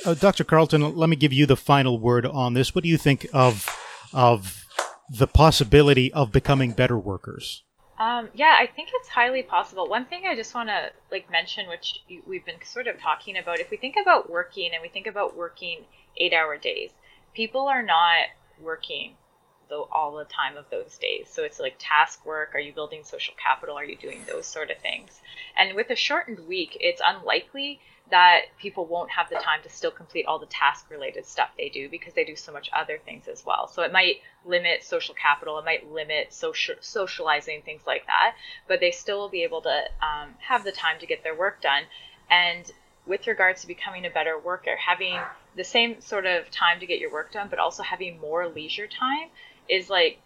Uh, 0.05 0.13
Dr. 0.13 0.43
Carleton, 0.43 0.95
let 0.95 1.09
me 1.09 1.15
give 1.15 1.33
you 1.33 1.45
the 1.45 1.55
final 1.55 1.97
word 1.99 2.25
on 2.25 2.53
this. 2.53 2.75
What 2.75 2.83
do 2.83 2.89
you 2.89 2.97
think 2.97 3.27
of 3.33 3.67
of 4.13 4.64
the 5.09 5.27
possibility 5.27 6.12
of 6.13 6.31
becoming 6.31 6.71
better 6.71 6.97
workers? 6.97 7.63
Um, 7.97 8.29
yeah, 8.33 8.55
I 8.59 8.67
think 8.67 8.89
it's 8.93 9.07
highly 9.07 9.41
possible. 9.41 9.88
One 9.88 10.05
thing 10.05 10.24
I 10.27 10.35
just 10.35 10.53
want 10.53 10.69
to 10.69 10.91
like 11.12 11.31
mention, 11.31 11.69
which 11.69 12.01
we've 12.27 12.45
been 12.45 12.55
sort 12.63 12.88
of 12.88 13.00
talking 13.00 13.38
about, 13.38 13.59
if 13.59 13.71
we 13.71 13.77
think 13.77 13.95
about 14.01 14.29
working 14.29 14.71
and 14.74 14.81
we 14.81 14.89
think 14.89 15.07
about 15.07 15.38
working 15.38 15.85
eight-hour 16.17 16.57
days, 16.57 16.91
people 17.33 17.67
are 17.67 17.83
not 17.83 18.27
working 18.62 19.15
though 19.69 19.88
all 19.91 20.15
the 20.15 20.25
time 20.25 20.57
of 20.57 20.65
those 20.69 20.97
days. 20.97 21.27
So 21.31 21.43
it's 21.43 21.59
like 21.59 21.75
task 21.79 22.25
work. 22.25 22.51
Are 22.53 22.59
you 22.59 22.74
building 22.74 23.03
social 23.03 23.33
capital? 23.41 23.75
Are 23.77 23.85
you 23.85 23.97
doing 23.97 24.21
those 24.27 24.45
sort 24.45 24.69
of 24.69 24.77
things? 24.77 25.19
And 25.57 25.75
with 25.75 25.89
a 25.89 25.95
shortened 25.95 26.47
week, 26.47 26.77
it's 26.79 27.01
unlikely 27.03 27.79
that 28.12 28.41
people 28.59 28.85
won't 28.85 29.09
have 29.09 29.29
the 29.29 29.35
time 29.35 29.62
to 29.63 29.69
still 29.69 29.91
complete 29.91 30.25
all 30.27 30.38
the 30.38 30.45
task 30.45 30.89
related 30.91 31.25
stuff 31.25 31.50
they 31.57 31.69
do 31.69 31.89
because 31.89 32.13
they 32.13 32.24
do 32.24 32.35
so 32.35 32.51
much 32.51 32.69
other 32.71 33.00
things 33.03 33.27
as 33.27 33.43
well. 33.45 33.67
So 33.67 33.81
it 33.81 33.91
might 33.91 34.17
limit 34.45 34.83
social 34.83 35.15
capital, 35.15 35.57
it 35.57 35.65
might 35.65 35.91
limit 35.91 36.31
social 36.31 36.75
socializing 36.81 37.63
things 37.63 37.81
like 37.87 38.05
that, 38.05 38.35
but 38.68 38.79
they 38.79 38.91
still 38.91 39.20
will 39.20 39.29
be 39.29 39.44
able 39.44 39.61
to 39.61 39.83
um, 40.01 40.35
have 40.39 40.63
the 40.63 40.72
time 40.72 41.00
to 41.00 41.07
get 41.07 41.24
their 41.24 41.35
work 41.35 41.61
done. 41.61 41.83
And 42.29 42.72
with 43.07 43.25
regards 43.27 43.61
to 43.61 43.68
becoming 43.68 44.05
a 44.05 44.09
better 44.09 44.37
worker, 44.37 44.75
having 44.75 45.20
the 45.55 45.63
same 45.63 46.01
sort 46.01 46.25
of 46.25 46.50
time 46.51 46.79
to 46.79 46.85
get 46.85 47.00
your 47.00 47.11
work 47.11 47.31
done, 47.31 47.48
but 47.50 47.59
also 47.59 47.81
having 47.81 48.20
more 48.20 48.48
leisure 48.48 48.87
time 48.87 49.29
is 49.68 49.89
like 49.89 50.20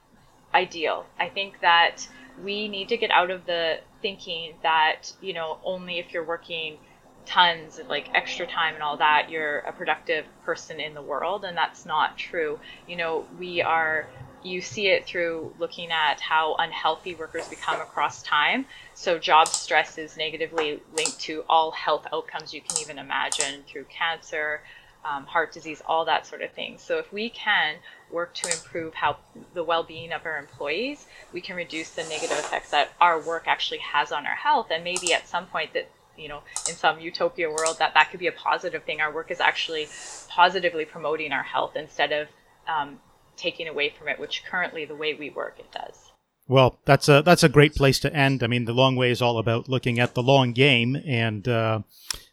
ideal. 0.54 1.06
I 1.18 1.30
think 1.30 1.62
that 1.62 2.08
we 2.44 2.68
need 2.68 2.89
to 2.89 2.98
get 2.98 3.12
out 3.12 3.32
of 3.32 3.46
the 3.46 3.80
thinking 4.02 4.56
that, 4.63 5.13
you 5.22 5.34
know, 5.34 5.60
only 5.63 6.00
if 6.00 6.13
you're 6.13 6.24
working 6.24 6.78
tons 7.26 7.80
of 7.80 7.88
like 7.88 8.10
extra 8.14 8.48
time 8.48 8.74
and 8.74 8.84
all 8.84 8.98
that, 8.98 9.30
you're 9.30 9.60
a 9.60 9.72
productive 9.72 10.26
person 10.46 10.80
in 10.80 10.94
the 10.94 11.02
world. 11.02 11.46
And 11.46 11.56
that's 11.56 11.86
not 11.86 12.18
true. 12.18 12.60
You 12.88 12.96
know, 12.96 13.26
we 13.38 13.62
are, 13.62 14.08
you 14.44 14.62
see 14.62 14.88
it 14.88 15.06
through 15.06 15.54
looking 15.60 15.92
at 15.92 16.20
how 16.20 16.56
unhealthy 16.58 17.16
workers 17.16 17.48
become 17.48 17.82
across 17.82 18.24
time. 18.24 18.66
So, 18.94 19.20
job 19.20 19.48
stress 19.48 19.98
is 19.98 20.18
negatively 20.18 20.82
linked 20.96 21.20
to 21.22 21.44
all 21.50 21.72
health 21.72 22.08
outcomes 22.14 22.54
you 22.54 22.62
can 22.62 22.80
even 22.82 22.98
imagine 22.98 23.64
through 23.68 23.86
cancer, 23.86 24.62
um, 25.06 25.26
heart 25.26 25.52
disease, 25.54 25.82
all 25.86 26.06
that 26.06 26.26
sort 26.26 26.42
of 26.42 26.52
thing. 26.52 26.78
So, 26.78 26.98
if 27.00 27.12
we 27.12 27.30
can 27.30 27.76
work 28.12 28.34
to 28.36 28.48
improve 28.50 28.94
how 28.94 29.18
the 29.54 29.64
well-being 29.64 30.14
of 30.14 30.26
our 30.26 30.38
employees, 30.38 31.06
we 31.34 31.42
can 31.42 31.56
reduce 31.56 31.90
the 31.92 32.04
negative 32.04 32.40
effects 32.40 32.72
that 32.72 32.90
our 33.00 33.20
work 33.20 33.44
actually 33.46 33.80
has 33.80 34.12
on 34.12 34.26
our 34.26 34.36
health, 34.36 34.68
and 34.72 34.84
maybe 34.84 35.14
at 35.14 35.28
some 35.28 35.46
point 35.48 35.74
that 35.74 35.90
you 36.20 36.28
know, 36.28 36.42
in 36.68 36.76
some 36.76 37.00
utopia 37.00 37.50
world, 37.50 37.78
that 37.80 37.94
that 37.94 38.12
could 38.12 38.20
be 38.20 38.28
a 38.28 38.32
positive 38.32 38.84
thing. 38.84 39.02
Our 39.02 39.14
work 39.14 39.32
is 39.32 39.40
actually 39.40 39.88
positively 40.28 40.86
promoting 40.86 41.32
our 41.32 41.44
health 41.44 41.76
instead 41.76 42.12
of 42.12 42.28
um, 42.68 43.00
taking 43.38 43.68
away 43.68 43.90
from 43.90 44.08
it, 44.08 44.20
which 44.20 44.44
currently 44.50 44.86
the 44.86 44.96
way 44.96 45.14
we 45.14 45.30
work 45.30 45.56
it 45.60 45.72
does. 45.72 46.12
Well, 46.48 46.80
that's 46.86 47.08
a 47.08 47.22
that's 47.22 47.44
a 47.44 47.50
great 47.50 47.76
place 47.76 48.00
to 48.00 48.14
end. 48.14 48.42
I 48.42 48.48
mean, 48.48 48.66
the 48.66 48.74
long 48.74 48.96
way 48.96 49.12
is 49.12 49.22
all 49.22 49.38
about 49.38 49.70
looking 49.70 50.00
at 50.00 50.16
the 50.16 50.24
long 50.24 50.52
game 50.52 50.98
and 51.06 51.48
uh, 51.48 51.82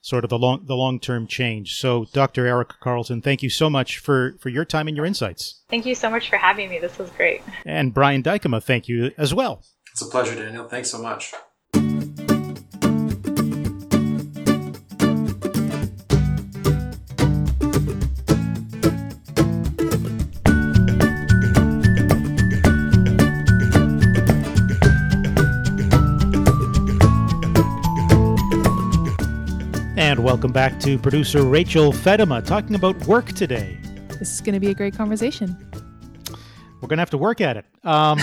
sort 0.00 0.24
of 0.24 0.30
the 0.30 0.38
long 0.38 0.64
the 0.64 0.74
long 0.74 0.98
term 0.98 1.26
change. 1.26 1.78
So, 1.78 2.06
Dr. 2.14 2.46
Erica 2.46 2.76
Carleton, 2.80 3.20
thank 3.20 3.42
you 3.42 3.50
so 3.50 3.68
much 3.68 3.98
for 3.98 4.36
for 4.40 4.48
your 4.48 4.64
time 4.64 4.88
and 4.88 4.96
your 4.96 5.04
insights. 5.04 5.60
Thank 5.68 5.84
you 5.84 5.94
so 5.94 6.08
much 6.08 6.30
for 6.30 6.38
having 6.38 6.70
me. 6.70 6.78
This 6.78 6.96
was 6.98 7.10
great. 7.10 7.42
And 7.66 7.92
Brian 7.92 8.22
Dijkema, 8.22 8.62
thank 8.62 8.88
you 8.88 9.12
as 9.18 9.34
well. 9.34 9.62
It's 9.92 10.00
a 10.00 10.06
pleasure, 10.06 10.34
Daniel. 10.34 10.66
Thanks 10.66 10.90
so 10.90 10.98
much. 10.98 11.34
Welcome 30.46 30.52
back 30.52 30.78
to 30.78 30.96
producer 30.96 31.42
Rachel 31.42 31.90
Fedema 31.92 32.46
talking 32.46 32.76
about 32.76 32.96
work 33.08 33.32
today. 33.32 33.76
This 34.20 34.32
is 34.32 34.40
going 34.40 34.54
to 34.54 34.60
be 34.60 34.70
a 34.70 34.74
great 34.74 34.94
conversation. 34.94 35.56
We're 36.80 36.86
going 36.86 36.98
to 36.98 37.00
have 37.00 37.10
to 37.10 37.18
work 37.18 37.40
at 37.40 37.56
it. 37.56 37.64
Um, 37.82 38.20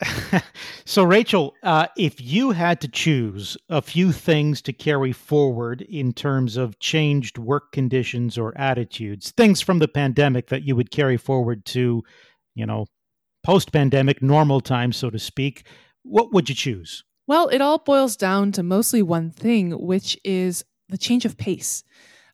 so, 0.86 1.04
Rachel, 1.04 1.52
uh, 1.62 1.88
if 1.98 2.18
you 2.18 2.52
had 2.52 2.80
to 2.80 2.88
choose 2.88 3.58
a 3.68 3.82
few 3.82 4.10
things 4.10 4.62
to 4.62 4.72
carry 4.72 5.12
forward 5.12 5.82
in 5.82 6.14
terms 6.14 6.56
of 6.56 6.78
changed 6.78 7.36
work 7.36 7.72
conditions 7.72 8.38
or 8.38 8.56
attitudes, 8.56 9.32
things 9.32 9.60
from 9.60 9.80
the 9.80 9.88
pandemic 9.88 10.48
that 10.48 10.62
you 10.62 10.74
would 10.76 10.90
carry 10.90 11.18
forward 11.18 11.66
to, 11.66 12.02
you 12.54 12.64
know, 12.64 12.86
post 13.44 13.70
pandemic 13.70 14.22
normal 14.22 14.62
times, 14.62 14.96
so 14.96 15.10
to 15.10 15.18
speak, 15.18 15.66
what 16.04 16.32
would 16.32 16.48
you 16.48 16.54
choose? 16.54 17.04
Well, 17.26 17.48
it 17.48 17.60
all 17.60 17.78
boils 17.78 18.16
down 18.16 18.52
to 18.52 18.62
mostly 18.62 19.02
one 19.02 19.30
thing, 19.30 19.72
which 19.72 20.18
is 20.24 20.64
the 20.92 20.98
change 20.98 21.24
of 21.24 21.36
pace. 21.36 21.82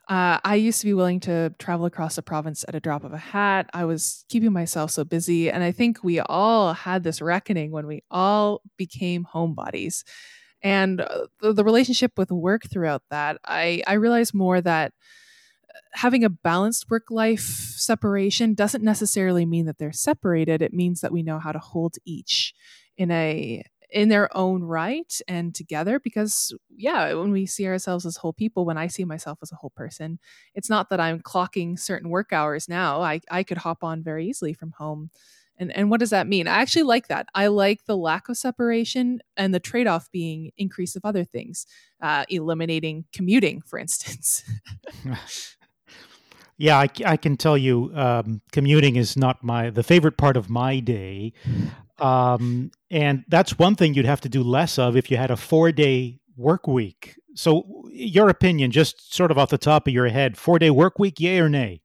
Uh, 0.09 0.39
I 0.43 0.57
used 0.57 0.81
to 0.81 0.87
be 0.87 0.95
willing 0.95 1.21
to 1.21 1.55
travel 1.59 1.87
across 1.87 2.17
the 2.17 2.23
province 2.23 2.65
at 2.67 2.75
a 2.75 2.81
drop 2.81 3.05
of 3.05 3.13
a 3.13 3.19
hat. 3.19 3.69
I 3.73 3.85
was 3.85 4.25
keeping 4.29 4.53
myself 4.53 4.91
so 4.91 5.05
busy. 5.05 5.51
And 5.51 5.63
I 5.63 5.71
think 5.71 6.03
we 6.03 6.19
all 6.21 6.73
had 6.73 7.05
this 7.05 7.21
reckoning 7.21 7.71
when 7.71 7.87
we 7.87 8.03
all 8.11 8.63
became 8.77 9.27
homebodies. 9.33 10.05
And 10.63 11.03
uh, 11.03 11.27
the, 11.41 11.53
the 11.53 11.65
relationship 11.65 12.13
with 12.17 12.31
work 12.31 12.63
throughout 12.71 13.03
that, 13.11 13.39
I, 13.45 13.83
I 13.87 13.95
realized 13.95 14.35
more 14.35 14.61
that 14.61 14.93
uh, 15.69 15.79
having 15.93 16.25
a 16.25 16.31
balanced 16.31 16.91
work 16.91 17.11
life 17.11 17.41
separation 17.41 18.55
doesn't 18.55 18.83
necessarily 18.83 19.45
mean 19.45 19.67
that 19.67 19.79
they're 19.79 19.93
separated. 19.93 20.63
It 20.63 20.73
means 20.73 21.03
that 21.03 21.13
we 21.13 21.23
know 21.23 21.39
how 21.39 21.53
to 21.53 21.59
hold 21.59 21.97
each 22.07 22.55
in 22.97 23.11
a 23.11 23.63
in 23.91 24.09
their 24.09 24.35
own 24.37 24.63
right 24.63 25.21
and 25.29 25.55
together 25.55 25.99
because 25.99 26.55
yeah 26.77 27.13
when 27.15 27.33
we 27.33 27.47
see 27.47 27.67
ourselves 27.67 28.05
as 28.05 28.17
whole 28.17 28.33
people 28.33 28.65
when 28.67 28.77
i 28.79 28.87
see 28.87 29.05
myself 29.05 29.39
as 29.43 29.51
a 29.53 29.57
whole 29.57 29.71
person 29.71 30.19
it's 30.55 30.69
not 30.71 30.91
that 30.91 31.01
i'm 31.01 31.21
clocking 31.21 31.79
certain 31.79 32.11
work 32.11 32.33
hours 32.33 32.69
now 32.69 33.01
i, 33.01 33.21
I 33.31 33.43
could 33.43 33.59
hop 33.59 33.83
on 33.83 34.03
very 34.03 34.27
easily 34.29 34.53
from 34.53 34.73
home 34.73 35.11
And 35.59 35.73
and 35.77 35.91
what 35.91 36.01
does 36.01 36.11
that 36.11 36.29
mean? 36.29 36.47
I 36.47 36.59
actually 36.63 36.85
like 36.85 37.09
that. 37.09 37.27
I 37.35 37.49
like 37.49 37.85
the 37.87 37.97
lack 37.97 38.29
of 38.29 38.37
separation 38.37 39.21
and 39.37 39.53
the 39.53 39.61
trade 39.61 39.87
off 39.89 40.09
being 40.13 40.53
increase 40.57 40.95
of 40.97 41.05
other 41.05 41.25
things, 41.25 41.67
uh, 42.01 42.25
eliminating 42.29 43.05
commuting, 43.13 43.63
for 43.63 43.79
instance. 43.79 44.45
yeah, 46.59 46.77
I, 46.77 46.89
I, 47.07 47.17
can 47.17 47.37
tell 47.37 47.57
you, 47.57 47.93
um, 47.95 48.43
commuting 48.51 48.97
is 48.97 49.17
not 49.17 49.43
my 49.45 49.71
the 49.71 49.85
favorite 49.85 50.17
part 50.17 50.37
of 50.37 50.51
my 50.51 50.81
day, 50.81 51.33
um, 52.01 52.73
and 52.91 53.25
that's 53.29 53.59
one 53.59 53.77
thing 53.77 53.95
you'd 53.95 54.05
have 54.05 54.21
to 54.23 54.29
do 54.29 54.43
less 54.43 54.77
of 54.77 54.97
if 54.97 55.09
you 55.09 55.17
had 55.17 55.31
a 55.31 55.37
four 55.37 55.71
day 55.71 56.19
work 56.37 56.67
week. 56.67 57.17
So, 57.35 57.85
your 57.93 58.29
opinion, 58.29 58.73
just 58.73 59.15
sort 59.15 59.31
of 59.31 59.39
off 59.39 59.51
the 59.51 59.59
top 59.59 59.87
of 59.87 59.95
your 59.95 60.09
head, 60.09 60.37
four 60.37 60.59
day 60.59 60.71
work 60.71 60.99
week, 60.99 61.21
yay 61.21 61.39
or 61.39 61.49
nay? 61.49 61.81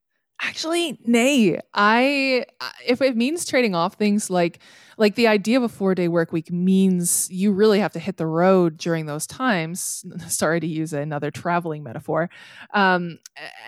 Actually, 0.45 0.99
nay. 1.05 1.57
I 1.73 2.45
if 2.85 3.01
it 3.01 3.15
means 3.15 3.45
trading 3.45 3.75
off 3.75 3.95
things 3.95 4.29
like 4.29 4.59
like 4.97 5.15
the 5.15 5.27
idea 5.27 5.57
of 5.57 5.63
a 5.63 5.69
4-day 5.69 6.07
work 6.09 6.31
week 6.31 6.51
means 6.51 7.29
you 7.31 7.51
really 7.51 7.79
have 7.79 7.93
to 7.93 7.99
hit 7.99 8.17
the 8.17 8.27
road 8.27 8.77
during 8.77 9.05
those 9.05 9.25
times. 9.25 10.05
Sorry 10.27 10.59
to 10.59 10.67
use 10.67 10.91
another 10.91 11.31
traveling 11.31 11.81
metaphor. 11.81 12.29
Um, 12.73 13.19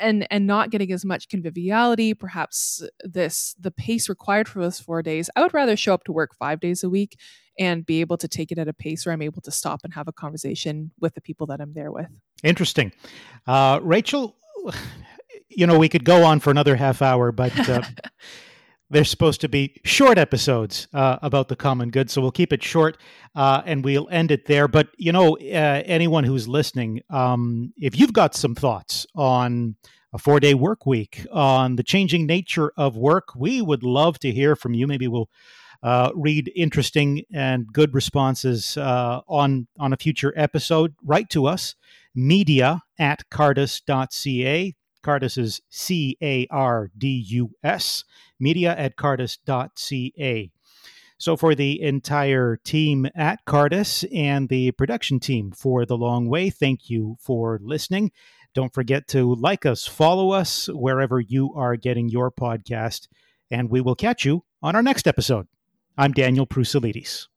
and 0.01 0.27
and 0.29 0.45
not 0.45 0.69
getting 0.69 0.91
as 0.91 1.05
much 1.05 1.29
conviviality, 1.29 2.13
perhaps 2.13 2.83
this 3.03 3.55
the 3.57 3.71
pace 3.71 4.09
required 4.09 4.49
for 4.49 4.59
those 4.59 4.79
4 4.79 5.01
days. 5.01 5.29
I 5.35 5.41
would 5.41 5.53
rather 5.53 5.77
show 5.77 5.93
up 5.93 6.03
to 6.05 6.11
work 6.11 6.35
5 6.35 6.59
days 6.59 6.83
a 6.83 6.89
week 6.89 7.17
and 7.57 7.85
be 7.85 8.01
able 8.01 8.17
to 8.17 8.27
take 8.27 8.51
it 8.51 8.57
at 8.57 8.67
a 8.67 8.73
pace 8.73 9.05
where 9.05 9.13
I'm 9.13 9.21
able 9.21 9.41
to 9.43 9.51
stop 9.51 9.79
and 9.85 9.93
have 9.93 10.09
a 10.09 10.11
conversation 10.11 10.91
with 10.99 11.15
the 11.15 11.21
people 11.21 11.47
that 11.47 11.61
I'm 11.61 11.73
there 11.73 11.91
with. 11.91 12.09
Interesting. 12.43 12.91
Uh, 13.47 13.79
Rachel, 13.81 14.35
you 15.49 15.67
know, 15.67 15.77
we 15.77 15.89
could 15.89 16.05
go 16.05 16.23
on 16.23 16.39
for 16.39 16.51
another 16.51 16.75
half 16.75 17.01
hour, 17.01 17.31
but 17.31 17.69
uh, 17.69 17.81
there's 18.89 19.09
supposed 19.09 19.41
to 19.41 19.49
be 19.49 19.75
short 19.83 20.17
episodes 20.17 20.87
uh, 20.93 21.17
about 21.21 21.47
the 21.47 21.55
common 21.55 21.89
good, 21.89 22.09
so 22.09 22.21
we'll 22.21 22.31
keep 22.31 22.53
it 22.53 22.63
short 22.63 22.97
uh, 23.35 23.61
and 23.65 23.83
we'll 23.83 24.07
end 24.09 24.31
it 24.31 24.45
there. 24.45 24.67
But 24.67 24.89
you 24.97 25.11
know, 25.11 25.37
uh, 25.37 25.83
anyone 25.85 26.23
who's 26.23 26.47
listening, 26.47 27.01
um, 27.09 27.73
if 27.77 27.97
you've 27.99 28.13
got 28.13 28.35
some 28.35 28.55
thoughts 28.55 29.05
on 29.15 29.75
a 30.13 30.17
four 30.17 30.39
day 30.39 30.53
work 30.53 30.85
week, 30.85 31.25
on 31.31 31.75
the 31.75 31.83
changing 31.83 32.25
nature 32.25 32.71
of 32.77 32.95
work, 32.95 33.29
we 33.35 33.61
would 33.61 33.83
love 33.83 34.19
to 34.19 34.31
hear 34.31 34.55
from 34.55 34.73
you. 34.73 34.87
Maybe 34.87 35.07
we'll. 35.07 35.29
Uh, 35.83 36.09
read 36.15 36.51
interesting 36.55 37.21
and 37.31 37.67
good 37.71 37.93
responses 37.93 38.75
uh, 38.77 39.21
on 39.27 39.67
on 39.77 39.93
a 39.93 39.97
future 39.97 40.33
episode. 40.35 40.95
Write 41.03 41.29
to 41.29 41.45
us, 41.45 41.75
media 42.15 42.81
at 42.97 43.29
cardus.ca. 43.29 44.73
Cardus 45.05 45.37
is 45.37 45.61
C 45.69 46.17
A 46.21 46.47
R 46.49 46.89
D 46.97 47.23
U 47.27 47.51
S, 47.63 48.03
media 48.39 48.75
at 48.75 48.95
cardus.ca. 48.95 50.51
So, 51.17 51.37
for 51.37 51.55
the 51.55 51.81
entire 51.81 52.57
team 52.57 53.07
at 53.15 53.45
Cardus 53.45 54.03
and 54.13 54.49
the 54.49 54.71
production 54.71 55.19
team 55.19 55.51
for 55.51 55.85
The 55.85 55.95
Long 55.95 56.27
Way, 56.27 56.49
thank 56.49 56.89
you 56.89 57.17
for 57.21 57.59
listening. 57.61 58.11
Don't 58.53 58.73
forget 58.73 59.07
to 59.09 59.35
like 59.35 59.65
us, 59.65 59.85
follow 59.85 60.31
us 60.31 60.67
wherever 60.67 61.19
you 61.19 61.53
are 61.55 61.75
getting 61.75 62.09
your 62.09 62.31
podcast, 62.31 63.07
and 63.51 63.69
we 63.69 63.81
will 63.81 63.95
catch 63.95 64.25
you 64.25 64.43
on 64.63 64.75
our 64.75 64.83
next 64.83 65.07
episode. 65.07 65.47
I'm 65.97 66.13
Daniel 66.13 66.47
Proussalidis. 66.47 67.27